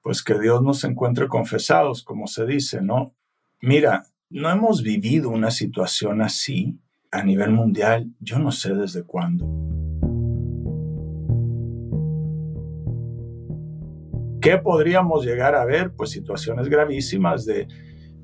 Pues 0.00 0.22
que 0.22 0.38
Dios 0.38 0.62
nos 0.62 0.84
encuentre 0.84 1.28
confesados, 1.28 2.02
como 2.02 2.26
se 2.26 2.46
dice, 2.46 2.80
¿no? 2.82 3.14
Mira, 3.60 4.04
no 4.30 4.50
hemos 4.50 4.82
vivido 4.82 5.30
una 5.30 5.50
situación 5.50 6.22
así 6.22 6.78
a 7.10 7.22
nivel 7.22 7.50
mundial, 7.50 8.12
yo 8.20 8.38
no 8.38 8.52
sé 8.52 8.74
desde 8.74 9.02
cuándo. 9.02 9.46
¿Qué 14.40 14.58
podríamos 14.58 15.24
llegar 15.24 15.56
a 15.56 15.64
ver? 15.64 15.92
Pues 15.96 16.10
situaciones 16.10 16.68
gravísimas 16.68 17.44
de 17.44 17.66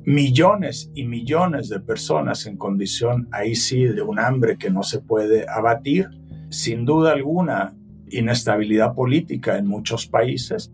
millones 0.04 0.90
y 0.94 1.04
millones 1.04 1.68
de 1.68 1.80
personas 1.80 2.46
en 2.46 2.56
condición, 2.56 3.28
ahí 3.32 3.56
sí, 3.56 3.84
de 3.84 4.02
un 4.02 4.20
hambre 4.20 4.56
que 4.56 4.70
no 4.70 4.84
se 4.84 5.00
puede 5.00 5.46
abatir. 5.48 6.08
Sin 6.50 6.84
duda 6.84 7.12
alguna, 7.12 7.74
inestabilidad 8.10 8.94
política 8.94 9.58
en 9.58 9.66
muchos 9.66 10.06
países. 10.06 10.72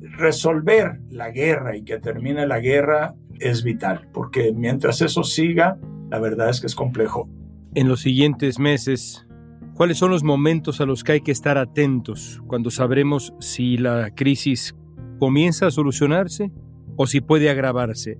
Resolver 0.00 1.00
la 1.10 1.30
guerra 1.30 1.76
y 1.76 1.84
que 1.84 1.98
termine 1.98 2.46
la 2.46 2.60
guerra 2.60 3.14
es 3.38 3.62
vital, 3.62 4.08
porque 4.12 4.52
mientras 4.52 5.00
eso 5.00 5.24
siga, 5.24 5.78
la 6.10 6.18
verdad 6.18 6.50
es 6.50 6.60
que 6.60 6.66
es 6.66 6.74
complejo. 6.74 7.28
En 7.74 7.88
los 7.88 8.00
siguientes 8.00 8.58
meses, 8.58 9.26
¿cuáles 9.74 9.98
son 9.98 10.10
los 10.10 10.22
momentos 10.22 10.80
a 10.80 10.86
los 10.86 11.02
que 11.02 11.12
hay 11.12 11.20
que 11.22 11.32
estar 11.32 11.58
atentos 11.58 12.42
cuando 12.46 12.70
sabremos 12.70 13.32
si 13.40 13.78
la 13.78 14.10
crisis 14.14 14.76
comienza 15.18 15.66
a 15.66 15.70
solucionarse 15.70 16.52
o 16.96 17.06
si 17.06 17.20
puede 17.20 17.48
agravarse? 17.48 18.18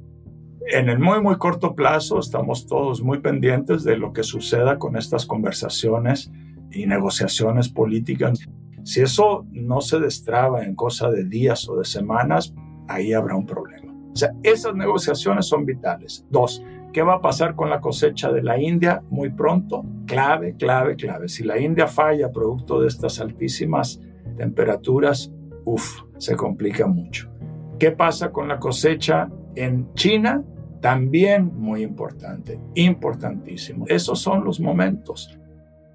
En 0.68 0.88
el 0.88 1.00
muy, 1.00 1.20
muy 1.20 1.36
corto 1.36 1.74
plazo 1.74 2.18
estamos 2.20 2.66
todos 2.66 3.02
muy 3.02 3.18
pendientes 3.18 3.84
de 3.84 3.96
lo 3.96 4.12
que 4.12 4.22
suceda 4.22 4.78
con 4.78 4.96
estas 4.96 5.26
conversaciones 5.26 6.30
y 6.72 6.86
negociaciones 6.86 7.68
políticas. 7.68 8.38
Si 8.84 9.00
eso 9.00 9.46
no 9.50 9.80
se 9.80 10.00
destraba 10.00 10.64
en 10.64 10.74
cosa 10.74 11.10
de 11.10 11.24
días 11.24 11.68
o 11.68 11.76
de 11.76 11.84
semanas, 11.84 12.54
ahí 12.88 13.12
habrá 13.12 13.36
un 13.36 13.46
problema. 13.46 13.92
O 14.12 14.16
sea, 14.16 14.32
esas 14.42 14.74
negociaciones 14.74 15.46
son 15.46 15.64
vitales. 15.64 16.26
Dos, 16.30 16.62
¿qué 16.92 17.02
va 17.02 17.14
a 17.14 17.20
pasar 17.20 17.54
con 17.54 17.70
la 17.70 17.80
cosecha 17.80 18.30
de 18.30 18.42
la 18.42 18.60
India 18.60 19.02
muy 19.08 19.30
pronto? 19.30 19.84
Clave, 20.06 20.56
clave, 20.56 20.96
clave. 20.96 21.28
Si 21.28 21.44
la 21.44 21.58
India 21.58 21.86
falla 21.86 22.30
producto 22.30 22.80
de 22.80 22.88
estas 22.88 23.20
altísimas 23.20 24.00
temperaturas, 24.36 25.32
uff, 25.64 26.02
se 26.18 26.36
complica 26.36 26.86
mucho. 26.86 27.30
¿Qué 27.78 27.90
pasa 27.92 28.30
con 28.30 28.48
la 28.48 28.58
cosecha 28.58 29.30
en 29.54 29.92
China? 29.94 30.44
También 30.80 31.52
muy 31.54 31.82
importante, 31.82 32.60
importantísimo. 32.74 33.86
Esos 33.88 34.20
son 34.20 34.44
los 34.44 34.60
momentos. 34.60 35.38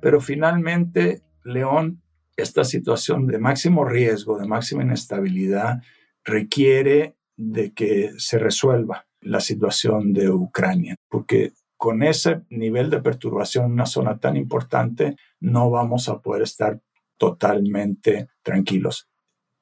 Pero 0.07 0.21
finalmente, 0.21 1.21
León, 1.43 2.01
esta 2.37 2.63
situación 2.63 3.27
de 3.27 3.39
máximo 3.39 3.83
riesgo, 3.83 4.39
de 4.39 4.47
máxima 4.47 4.83
inestabilidad, 4.83 5.83
requiere 6.23 7.17
de 7.35 7.73
que 7.73 8.13
se 8.17 8.39
resuelva 8.39 9.05
la 9.19 9.41
situación 9.41 10.13
de 10.13 10.29
Ucrania, 10.29 10.95
porque 11.09 11.51
con 11.75 12.03
ese 12.03 12.43
nivel 12.49 12.89
de 12.89 13.01
perturbación 13.01 13.65
en 13.65 13.71
una 13.73 13.85
zona 13.85 14.17
tan 14.17 14.37
importante 14.37 15.17
no 15.41 15.69
vamos 15.69 16.07
a 16.07 16.21
poder 16.21 16.43
estar 16.43 16.79
totalmente 17.17 18.29
tranquilos. 18.43 19.09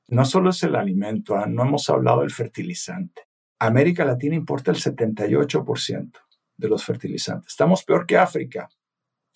No 0.10 0.26
solo 0.26 0.52
es 0.52 0.62
el 0.62 0.76
alimento, 0.76 1.36
ah, 1.36 1.48
no 1.48 1.64
hemos 1.64 1.90
hablado 1.90 2.22
del 2.22 2.30
fertilizante. 2.30 3.24
América 3.58 4.06
Latina 4.06 4.36
importa 4.36 4.70
el 4.70 4.78
78% 4.78 6.20
de 6.56 6.70
los 6.70 6.86
fertilizantes. 6.86 7.54
Estamos 7.54 7.84
peor 7.84 8.06
que 8.06 8.20
África. 8.20 8.70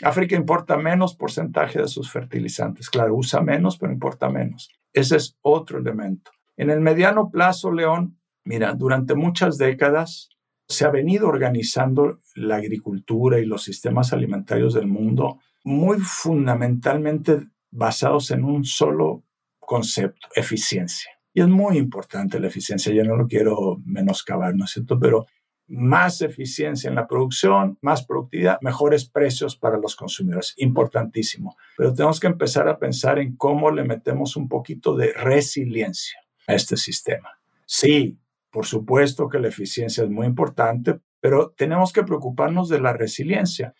África 0.01 0.35
importa 0.35 0.77
menos 0.77 1.15
porcentaje 1.15 1.81
de 1.81 1.87
sus 1.87 2.11
fertilizantes. 2.11 2.89
Claro, 2.89 3.15
usa 3.15 3.41
menos, 3.41 3.77
pero 3.77 3.91
importa 3.91 4.29
menos. 4.29 4.69
Ese 4.93 5.17
es 5.17 5.37
otro 5.41 5.79
elemento. 5.79 6.31
En 6.57 6.69
el 6.69 6.81
mediano 6.81 7.29
plazo, 7.29 7.71
León, 7.71 8.19
Mira, 8.49 8.73
durante 8.73 9.13
muchas 9.13 9.59
décadas 9.59 10.29
se 10.67 10.83
ha 10.83 10.89
venido 10.89 11.27
organizando 11.27 12.19
la 12.33 12.55
agricultura 12.55 13.39
y 13.39 13.45
los 13.45 13.63
sistemas 13.63 14.11
alimentarios 14.11 14.73
del 14.73 14.87
mundo 14.87 15.39
muy 15.63 15.99
fundamentalmente 15.99 17.47
basados 17.69 18.31
en 18.31 18.43
un 18.43 18.65
solo 18.65 19.23
concepto, 19.59 20.29
eficiencia. 20.35 21.11
Y 21.31 21.41
es 21.41 21.47
muy 21.47 21.77
importante 21.77 22.39
la 22.39 22.47
eficiencia, 22.47 22.91
yo 22.91 23.03
no 23.03 23.15
lo 23.15 23.27
quiero 23.27 23.77
menoscabar, 23.85 24.55
¿no 24.55 24.65
es 24.65 24.71
cierto? 24.71 24.97
Pero 24.99 25.27
más 25.69 26.21
eficiencia 26.21 26.89
en 26.89 26.95
la 26.95 27.07
producción, 27.07 27.77
más 27.81 28.05
productividad, 28.05 28.57
mejores 28.61 29.05
precios 29.05 29.55
para 29.55 29.77
los 29.77 29.95
consumidores. 29.95 30.53
Importantísimo. 30.57 31.55
Pero 31.77 31.93
tenemos 31.93 32.19
que 32.19 32.27
empezar 32.27 32.67
a 32.67 32.79
pensar 32.79 33.19
en 33.19 33.35
cómo 33.35 33.71
le 33.71 33.83
metemos 33.83 34.35
un 34.35 34.49
poquito 34.49 34.95
de 34.95 35.13
resiliencia 35.13 36.19
a 36.47 36.55
este 36.55 36.75
sistema. 36.75 37.39
Sí, 37.65 38.17
por 38.51 38.65
supuesto 38.65 39.29
que 39.29 39.39
la 39.39 39.49
eficiencia 39.49 40.03
es 40.03 40.09
muy 40.09 40.25
importante, 40.25 40.99
pero 41.21 41.51
tenemos 41.55 41.93
que 41.93 42.03
preocuparnos 42.03 42.69
de 42.69 42.81
la 42.81 42.93
resiliencia. 42.93 43.73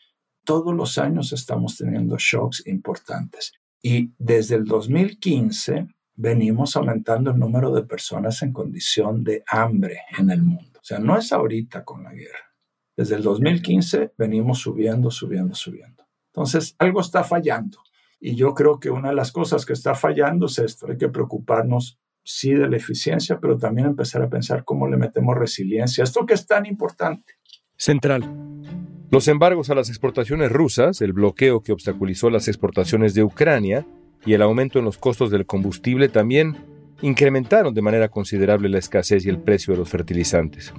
Todos 0.44 0.76
los 0.76 0.98
años 0.98 1.34
estamos 1.34 1.78
teniendo 1.78 2.16
shocks 2.18 2.66
importantes 2.68 3.54
y 3.82 4.12
desde 4.18 4.56
el 4.56 4.66
2015 4.66 5.88
venimos 6.16 6.76
aumentando 6.76 7.32
el 7.32 7.40
número 7.40 7.74
de 7.74 7.84
personas 7.84 8.42
en 8.42 8.52
condición 8.52 9.24
de 9.24 9.44
hambre 9.48 10.02
en 10.18 10.30
el 10.30 10.44
mundo. 10.44 10.69
O 10.80 10.84
sea, 10.84 11.00
no 11.00 11.18
es 11.18 11.32
ahorita 11.32 11.84
con 11.84 12.04
la 12.04 12.14
guerra. 12.14 12.54
Desde 12.96 13.16
el 13.16 13.24
2015 13.24 14.14
venimos 14.18 14.60
subiendo, 14.60 15.12
subiendo, 15.12 15.56
subiendo. 15.56 16.06
Entonces, 16.34 16.76
algo 16.80 17.02
está 17.02 17.24
fallando. 17.24 17.80
Y 18.20 18.36
yo 18.36 18.54
creo 18.54 18.80
que 18.80 18.90
una 18.90 19.10
de 19.10 19.16
las 19.16 19.32
cosas 19.32 19.66
que 19.66 19.74
está 19.74 19.96
fallando 19.96 20.48
es 20.48 20.60
esto. 20.60 20.88
Hay 20.90 20.98
que 20.98 21.10
preocuparnos 21.10 22.00
sí 22.24 22.54
de 22.54 22.70
la 22.70 22.78
eficiencia, 22.78 23.40
pero 23.40 23.58
también 23.58 23.88
empezar 23.88 24.22
a 24.22 24.30
pensar 24.30 24.64
cómo 24.64 24.88
le 24.88 24.98
metemos 24.98 25.38
resiliencia. 25.38 26.04
Esto 26.04 26.26
que 26.26 26.34
es 26.34 26.46
tan 26.46 26.66
importante. 26.66 27.34
Central. 27.78 28.24
Los 29.10 29.28
embargos 29.28 29.70
a 29.70 29.76
las 29.76 29.90
exportaciones 29.90 30.52
rusas, 30.52 31.02
el 31.02 31.14
bloqueo 31.14 31.64
que 31.64 31.72
obstaculizó 31.72 32.30
las 32.30 32.48
exportaciones 32.48 33.14
de 33.14 33.24
Ucrania 33.24 33.88
y 34.26 34.34
el 34.34 34.42
aumento 34.42 34.78
en 34.78 34.86
los 34.86 34.98
costos 34.98 35.32
del 35.32 35.46
combustible 35.46 36.10
también 36.10 36.58
incrementaron 37.02 37.74
de 37.74 37.82
manera 37.82 38.10
considerable 38.10 38.70
la 38.70 38.80
escasez 38.80 39.26
y 39.26 39.30
el 39.30 39.40
precio 39.40 39.74
de 39.74 39.80
los 39.80 39.90
fertilizantes. 39.90 40.74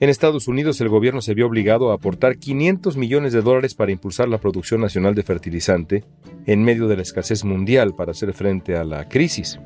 En 0.00 0.10
Estados 0.10 0.46
Unidos 0.46 0.80
el 0.80 0.88
gobierno 0.88 1.20
se 1.20 1.34
vio 1.34 1.46
obligado 1.46 1.90
a 1.90 1.94
aportar 1.94 2.38
500 2.38 2.96
millones 2.96 3.32
de 3.32 3.42
dólares 3.42 3.74
para 3.74 3.90
impulsar 3.90 4.28
la 4.28 4.38
producción 4.38 4.80
nacional 4.80 5.16
de 5.16 5.24
fertilizante 5.24 6.04
en 6.46 6.62
medio 6.62 6.86
de 6.86 6.96
la 6.96 7.02
escasez 7.02 7.44
mundial 7.44 7.96
para 7.96 8.12
hacer 8.12 8.32
frente 8.32 8.76
a 8.76 8.84
la 8.84 9.08
crisis. 9.08 9.58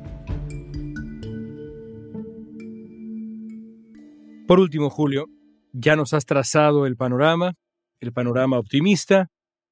Por 4.47 4.59
último, 4.59 4.89
Julio, 4.89 5.27
ya 5.71 5.95
nos 5.95 6.13
has 6.13 6.25
trazado 6.25 6.87
el 6.87 6.95
panorama, 6.95 7.53
el 7.99 8.11
panorama 8.11 8.57
optimista 8.57 9.29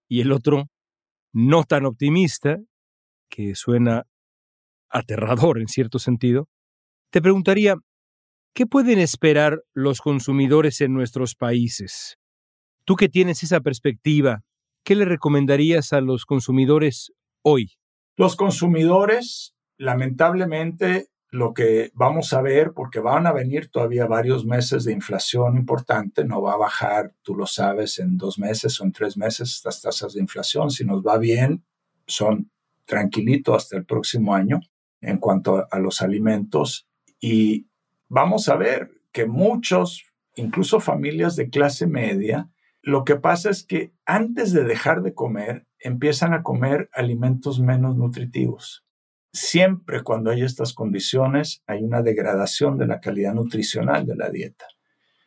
y 0.08 0.22
el 0.22 0.32
otro 0.32 0.70
no 1.34 1.64
tan 1.64 1.86
optimista, 1.86 2.60
que 3.30 3.56
suena 3.56 4.06
aterrador 4.92 5.60
en 5.60 5.68
cierto 5.68 6.00
sentido. 6.00 6.48
Te 7.10 7.22
preguntaría, 7.22 7.76
¿qué 8.54 8.66
pueden 8.66 9.00
esperar 9.00 9.62
los 9.74 10.02
consumidores 10.02 10.82
en 10.82 10.94
nuestros 10.94 11.36
países? 11.36 12.18
Tú 12.86 12.96
que 12.96 13.10
tienes 13.10 13.44
esa 13.44 13.62
perspectiva, 13.62 14.42
¿qué 14.84 14.96
le 14.96 15.06
recomendarías 15.06 15.94
a 15.94 16.02
los 16.02 16.26
consumidores 16.26 17.12
hoy? 17.42 17.74
Los 18.18 18.36
consumidores, 18.36 19.56
lamentablemente, 19.78 21.08
lo 21.30 21.54
que 21.54 21.92
vamos 21.94 22.34
a 22.34 22.42
ver, 22.42 22.74
porque 22.74 23.00
van 23.00 23.26
a 23.26 23.32
venir 23.32 23.70
todavía 23.70 24.06
varios 24.06 24.46
meses 24.46 24.84
de 24.84 24.92
inflación 24.92 25.56
importante, 25.56 26.26
no 26.26 26.42
va 26.42 26.54
a 26.54 26.58
bajar, 26.58 27.14
tú 27.22 27.36
lo 27.36 27.48
sabes, 27.48 28.00
en 28.00 28.18
dos 28.18 28.38
meses 28.38 28.80
o 28.82 28.84
en 28.84 28.92
tres 28.92 29.16
meses 29.16 29.52
estas 29.52 29.82
tasas 29.82 30.14
de 30.14 30.20
inflación. 30.20 30.72
Si 30.72 30.84
nos 30.84 31.02
va 31.02 31.18
bien, 31.18 31.64
son 32.06 32.52
tranquilito 32.86 33.56
hasta 33.56 33.78
el 33.78 33.86
próximo 33.86 34.36
año 34.36 34.60
en 35.02 35.18
cuanto 35.18 35.68
a 35.70 35.80
los 35.80 36.02
alimentos. 36.02 36.88
Y 37.20 37.68
vamos 38.08 38.48
a 38.50 38.56
ver 38.56 38.92
que 39.12 39.26
muchos, 39.26 40.06
incluso 40.36 40.80
familias 40.80 41.36
de 41.36 41.50
clase 41.50 41.88
media, 41.88 42.50
lo 42.82 43.04
que 43.04 43.16
pasa 43.16 43.50
es 43.50 43.64
que 43.64 43.94
antes 44.06 44.54
de 44.54 44.64
dejar 44.64 45.02
de 45.04 45.14
comer, 45.14 45.68
empiezan 45.80 46.34
a 46.34 46.44
comer 46.44 46.90
alimentos 46.94 47.60
menos 47.60 47.96
nutritivos. 47.96 48.86
Siempre 49.34 50.04
cuando 50.04 50.30
hay 50.30 50.44
estas 50.44 50.74
condiciones 50.74 51.64
hay 51.68 51.84
una 51.84 52.02
degradación 52.02 52.78
de 52.78 52.88
la 52.88 53.00
calidad 53.00 53.34
nutricional 53.34 54.06
de 54.06 54.16
la 54.16 54.30
dieta. 54.30 54.66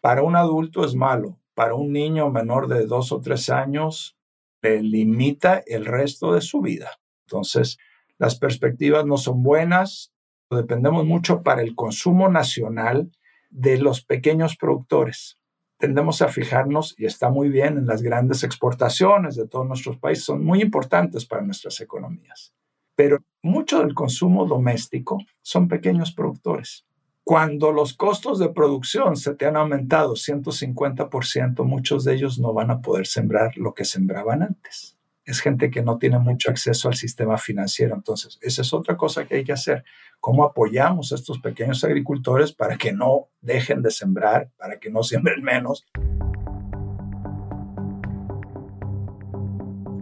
Para 0.01 0.23
un 0.23 0.37
adulto 0.37 0.85
es 0.85 0.95
malo, 0.95 1.41
para 1.55 1.75
un 1.75 1.93
niño 1.93 2.31
menor 2.31 2.69
de 2.69 2.87
dos 2.87 3.13
o 3.13 3.21
tres 3.21 3.49
años 3.49 4.19
le 4.61 4.83
limita 4.83 5.63
el 5.67 5.87
resto 5.87 6.35
de 6.35 6.41
su 6.41 6.61
vida. 6.61 6.91
Entonces, 7.27 7.79
las 8.19 8.37
perspectivas 8.37 9.07
no 9.07 9.17
son 9.17 9.43
buenas, 9.43 10.13
dependemos 10.51 11.05
mucho 11.05 11.43
para 11.43 11.63
el 11.63 11.75
consumo 11.75 12.29
nacional 12.29 13.11
de 13.51 13.79
los 13.79 14.05
pequeños 14.05 14.57
productores. 14.57 15.39
Tendemos 15.79 16.23
a 16.23 16.29
fijarnos, 16.29 16.95
y 16.99 17.07
está 17.07 17.31
muy 17.31 17.49
bien, 17.49 17.79
en 17.79 17.87
las 17.87 18.03
grandes 18.03 18.45
exportaciones 18.45 19.37
de 19.37 19.49
todos 19.49 19.67
nuestros 19.67 19.99
países, 19.99 20.25
son 20.25 20.45
muy 20.45 20.63
importantes 20.63 21.27
para 21.27 21.43
nuestras 21.43 21.81
economías 21.81 22.55
pero 22.95 23.19
mucho 23.43 23.81
del 23.81 23.95
consumo 23.95 24.47
doméstico 24.47 25.19
son 25.43 25.69
pequeños 25.69 26.13
productores. 26.13 26.87
Cuando 27.25 27.73
los 27.73 27.95
costos 27.95 28.39
de 28.39 28.51
producción 28.51 29.17
se 29.17 29.35
te 29.35 29.47
han 29.47 29.57
aumentado 29.57 30.13
150%, 30.13 31.65
muchos 31.65 32.05
de 32.05 32.15
ellos 32.15 32.39
no 32.39 32.53
van 32.53 32.71
a 32.71 32.83
poder 32.83 33.07
sembrar 33.07 33.57
lo 33.57 33.73
que 33.73 33.85
sembraban 33.85 34.43
antes. 34.43 34.99
Es 35.25 35.41
gente 35.41 35.71
que 35.71 35.83
no 35.83 35.97
tiene 35.97 36.19
mucho 36.19 36.51
acceso 36.51 36.89
al 36.89 36.95
sistema 36.95 37.39
financiero. 37.39 37.95
Entonces, 37.95 38.39
esa 38.43 38.61
es 38.61 38.75
otra 38.75 38.97
cosa 38.97 39.25
que 39.25 39.37
hay 39.37 39.45
que 39.45 39.53
hacer. 39.53 39.83
¿Cómo 40.21 40.45
apoyamos 40.45 41.13
a 41.13 41.15
estos 41.15 41.41
pequeños 41.41 41.83
agricultores 41.83 42.53
para 42.53 42.77
que 42.77 42.93
no 42.93 43.29
dejen 43.41 43.81
de 43.81 43.91
sembrar, 43.91 44.51
para 44.59 44.79
que 44.79 44.91
no 44.91 45.03
siembren 45.03 45.43
menos? 45.43 45.87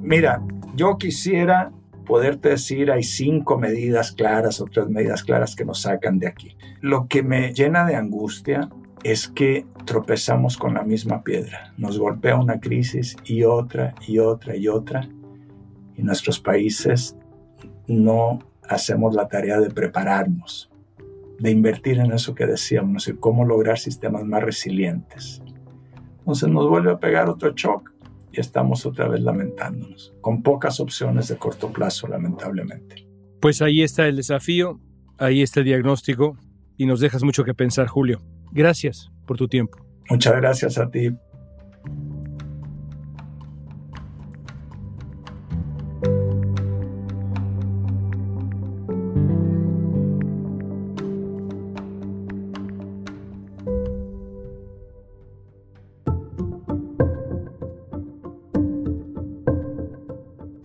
Mira, 0.01 0.43
yo 0.75 0.99
quisiera 0.99 1.73
poderte 2.05 2.49
decir 2.49 2.91
hay 2.91 3.05
cinco 3.05 3.59
medidas 3.59 4.11
claras 4.11 4.61
o 4.61 4.65
tres 4.65 4.89
medidas 4.89 5.23
claras 5.23 5.55
que 5.55 5.65
nos 5.65 5.83
sacan 5.83 6.19
de 6.19 6.27
aquí. 6.27 6.57
Lo 6.81 7.07
que 7.07 7.23
me 7.23 7.55
llena 7.55 7.87
de 7.87 7.95
angustia 7.95 8.69
es 9.05 9.29
que 9.29 9.67
tropezamos 9.85 10.57
con 10.57 10.75
la 10.75 10.83
misma 10.83 11.23
piedra. 11.23 11.73
Nos 11.77 11.99
golpea 11.99 12.37
una 12.37 12.61
crisis 12.61 13.17
y 13.25 13.45
otra 13.45 13.95
y 14.07 14.19
otra 14.19 14.57
y 14.57 14.69
otra. 14.69 15.09
Y 15.97 16.03
nuestros 16.03 16.41
países 16.41 17.17
no 17.87 18.41
hacemos 18.69 19.15
la 19.15 19.29
tarea 19.29 19.61
de 19.61 19.71
prepararnos, 19.71 20.71
de 21.39 21.51
invertir 21.51 21.99
en 21.99 22.13
eso 22.13 22.35
que 22.35 22.47
decíamos, 22.47 23.09
en 23.09 23.17
cómo 23.17 23.45
lograr 23.45 23.79
sistemas 23.79 24.25
más 24.25 24.43
resilientes. 24.43 25.43
Entonces 26.19 26.49
nos 26.49 26.69
vuelve 26.69 26.93
a 26.93 26.99
pegar 26.99 27.29
otro 27.29 27.53
shock 27.53 27.93
y 28.33 28.41
estamos 28.41 28.87
otra 28.87 29.09
vez 29.09 29.21
lamentándonos, 29.21 30.15
con 30.21 30.43
pocas 30.43 30.81
opciones 30.81 31.29
de 31.29 31.37
corto 31.37 31.73
plazo, 31.73 32.07
lamentablemente. 32.09 33.07
Pues 33.41 33.61
ahí 33.61 33.83
está 33.83 34.07
el 34.07 34.17
desafío, 34.17 34.81
ahí 35.19 35.43
está 35.43 35.61
el 35.61 35.67
diagnóstico 35.67 36.37
y 36.77 36.87
nos 36.87 37.01
dejas 37.01 37.25
mucho 37.25 37.45
que 37.45 37.55
pensar, 37.55 37.89
Julio. 37.89 38.23
Gracias 38.53 39.11
por 39.27 39.37
tu 39.37 39.49
tiempo. 39.49 39.79
Muchas 40.11 40.37
gracias 40.37 40.79
a 40.79 40.91
ti. 40.91 41.11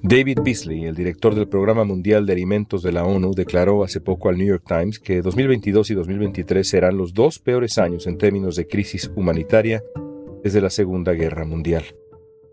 David 0.10 0.40
Beasley, 0.42 0.86
el 0.86 0.96
director 0.96 1.36
del 1.36 1.50
Programa 1.50 1.84
Mundial 1.84 2.26
de 2.26 2.32
Alimentos 2.32 2.82
de 2.82 2.94
la 2.94 3.04
ONU, 3.04 3.34
declaró 3.34 3.84
hace 3.84 4.00
poco 4.00 4.30
al 4.30 4.38
New 4.38 4.48
York 4.48 4.64
Times 4.66 5.00
que 5.00 5.22
2022 5.22 5.92
y 5.92 5.96
2023 5.96 6.66
serán 6.66 6.96
los 6.96 7.14
dos 7.14 7.40
peores 7.40 7.78
años 7.78 8.08
en 8.08 8.18
términos 8.18 8.56
de 8.56 8.68
crisis 8.68 9.12
humanitaria 9.18 9.84
desde 10.46 10.62
la 10.62 10.70
Segunda 10.70 11.12
Guerra 11.12 11.44
Mundial. 11.44 11.84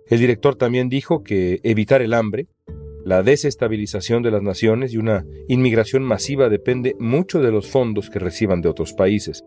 El 0.09 0.19
director 0.19 0.57
también 0.57 0.89
dijo 0.89 1.23
que 1.23 1.61
evitar 1.63 2.03
el 2.03 2.15
hambre, 2.15 2.49
la 3.05 3.23
desestabilización 3.23 4.25
de 4.25 4.33
las 4.33 4.43
naciones 4.43 4.93
y 4.93 4.97
una 4.97 5.25
inmigración 5.47 6.03
masiva 6.03 6.49
depende 6.49 6.97
mucho 6.99 7.41
de 7.41 7.53
los 7.53 7.71
fondos 7.71 8.11
que 8.11 8.19
reciban 8.19 8.63
de 8.63 8.69
otros 8.69 8.95
países. 8.95 9.45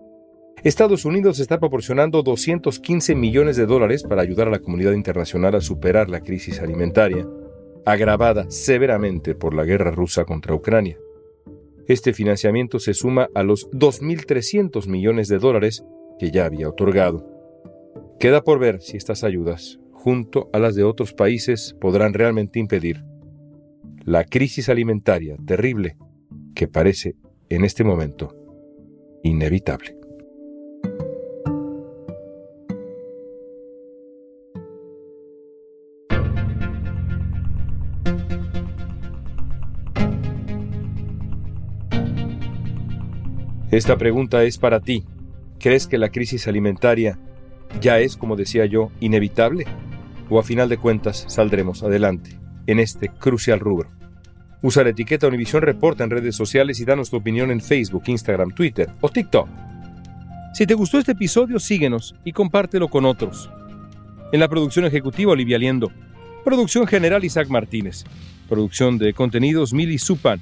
Estados 0.63 1.03
Unidos 1.03 1.39
está 1.39 1.59
proporcionando 1.59 2.23
215 2.23 3.15
millones 3.15 3.57
de 3.57 3.65
dólares 3.65 4.03
para 4.03 4.21
ayudar 4.21 4.47
a 4.47 4.51
la 4.51 4.59
comunidad 4.59 4.93
internacional 4.93 5.55
a 5.55 5.61
superar 5.61 6.09
la 6.09 6.21
crisis 6.21 6.61
alimentaria 6.61 7.27
agravada 7.87 8.51
severamente 8.51 9.33
por 9.33 9.53
la 9.53 9.63
guerra 9.63 9.91
rusa 9.91 10.25
contra 10.25 10.53
Ucrania. 10.53 10.97
Este 11.87 12.11
financiamiento 12.11 12.79
se 12.79 12.93
suma 12.93 13.29
a 13.33 13.43
los 13.43 13.71
2.300 13.71 14.87
millones 14.89 15.29
de 15.29 15.37
dólares 15.37 15.85
que 16.19 16.29
ya 16.29 16.43
había 16.43 16.67
otorgado. 16.67 17.25
Queda 18.19 18.43
por 18.43 18.59
ver 18.59 18.81
si 18.81 18.97
estas 18.97 19.23
ayudas, 19.23 19.79
junto 19.93 20.49
a 20.51 20.59
las 20.59 20.75
de 20.75 20.83
otros 20.83 21.13
países, 21.13 21.77
podrán 21.79 22.13
realmente 22.13 22.59
impedir 22.59 23.05
la 24.03 24.25
crisis 24.25 24.67
alimentaria 24.67 25.37
terrible 25.45 25.95
que 26.55 26.67
parece 26.67 27.15
en 27.47 27.63
este 27.63 27.85
momento 27.85 28.35
inevitable. 29.23 29.96
Esta 43.77 43.95
pregunta 43.95 44.43
es 44.43 44.57
para 44.57 44.79
ti. 44.79 45.03
¿Crees 45.59 45.85
que 45.85 45.99
la 45.99 46.09
crisis 46.09 46.47
alimentaria 46.47 47.19
ya 47.79 47.99
es, 47.99 48.17
como 48.17 48.35
decía 48.35 48.65
yo, 48.65 48.89
inevitable? 49.01 49.67
¿O 50.31 50.39
a 50.39 50.43
final 50.43 50.67
de 50.67 50.77
cuentas 50.77 51.25
saldremos 51.27 51.83
adelante 51.83 52.39
en 52.65 52.79
este 52.79 53.09
crucial 53.09 53.59
rubro? 53.59 53.91
Usa 54.63 54.83
la 54.83 54.89
etiqueta 54.89 55.27
Univision 55.27 55.61
Reporta 55.61 56.03
en 56.03 56.09
redes 56.09 56.35
sociales 56.35 56.79
y 56.79 56.85
danos 56.85 57.11
tu 57.11 57.17
opinión 57.17 57.51
en 57.51 57.61
Facebook, 57.61 58.01
Instagram, 58.07 58.55
Twitter 58.55 58.89
o 58.99 59.09
TikTok. 59.09 59.47
Si 60.55 60.65
te 60.65 60.73
gustó 60.73 60.97
este 60.97 61.11
episodio, 61.11 61.59
síguenos 61.59 62.15
y 62.23 62.31
compártelo 62.31 62.87
con 62.87 63.05
otros. 63.05 63.47
En 64.31 64.39
la 64.39 64.47
producción 64.47 64.85
ejecutiva, 64.85 65.33
Olivia 65.33 65.59
Liendo. 65.59 65.91
Producción 66.43 66.87
general, 66.87 67.23
Isaac 67.23 67.49
Martínez. 67.49 68.05
Producción 68.49 68.97
de 68.97 69.13
contenidos, 69.13 69.71
Mili 69.71 69.99
Supan. 69.99 70.41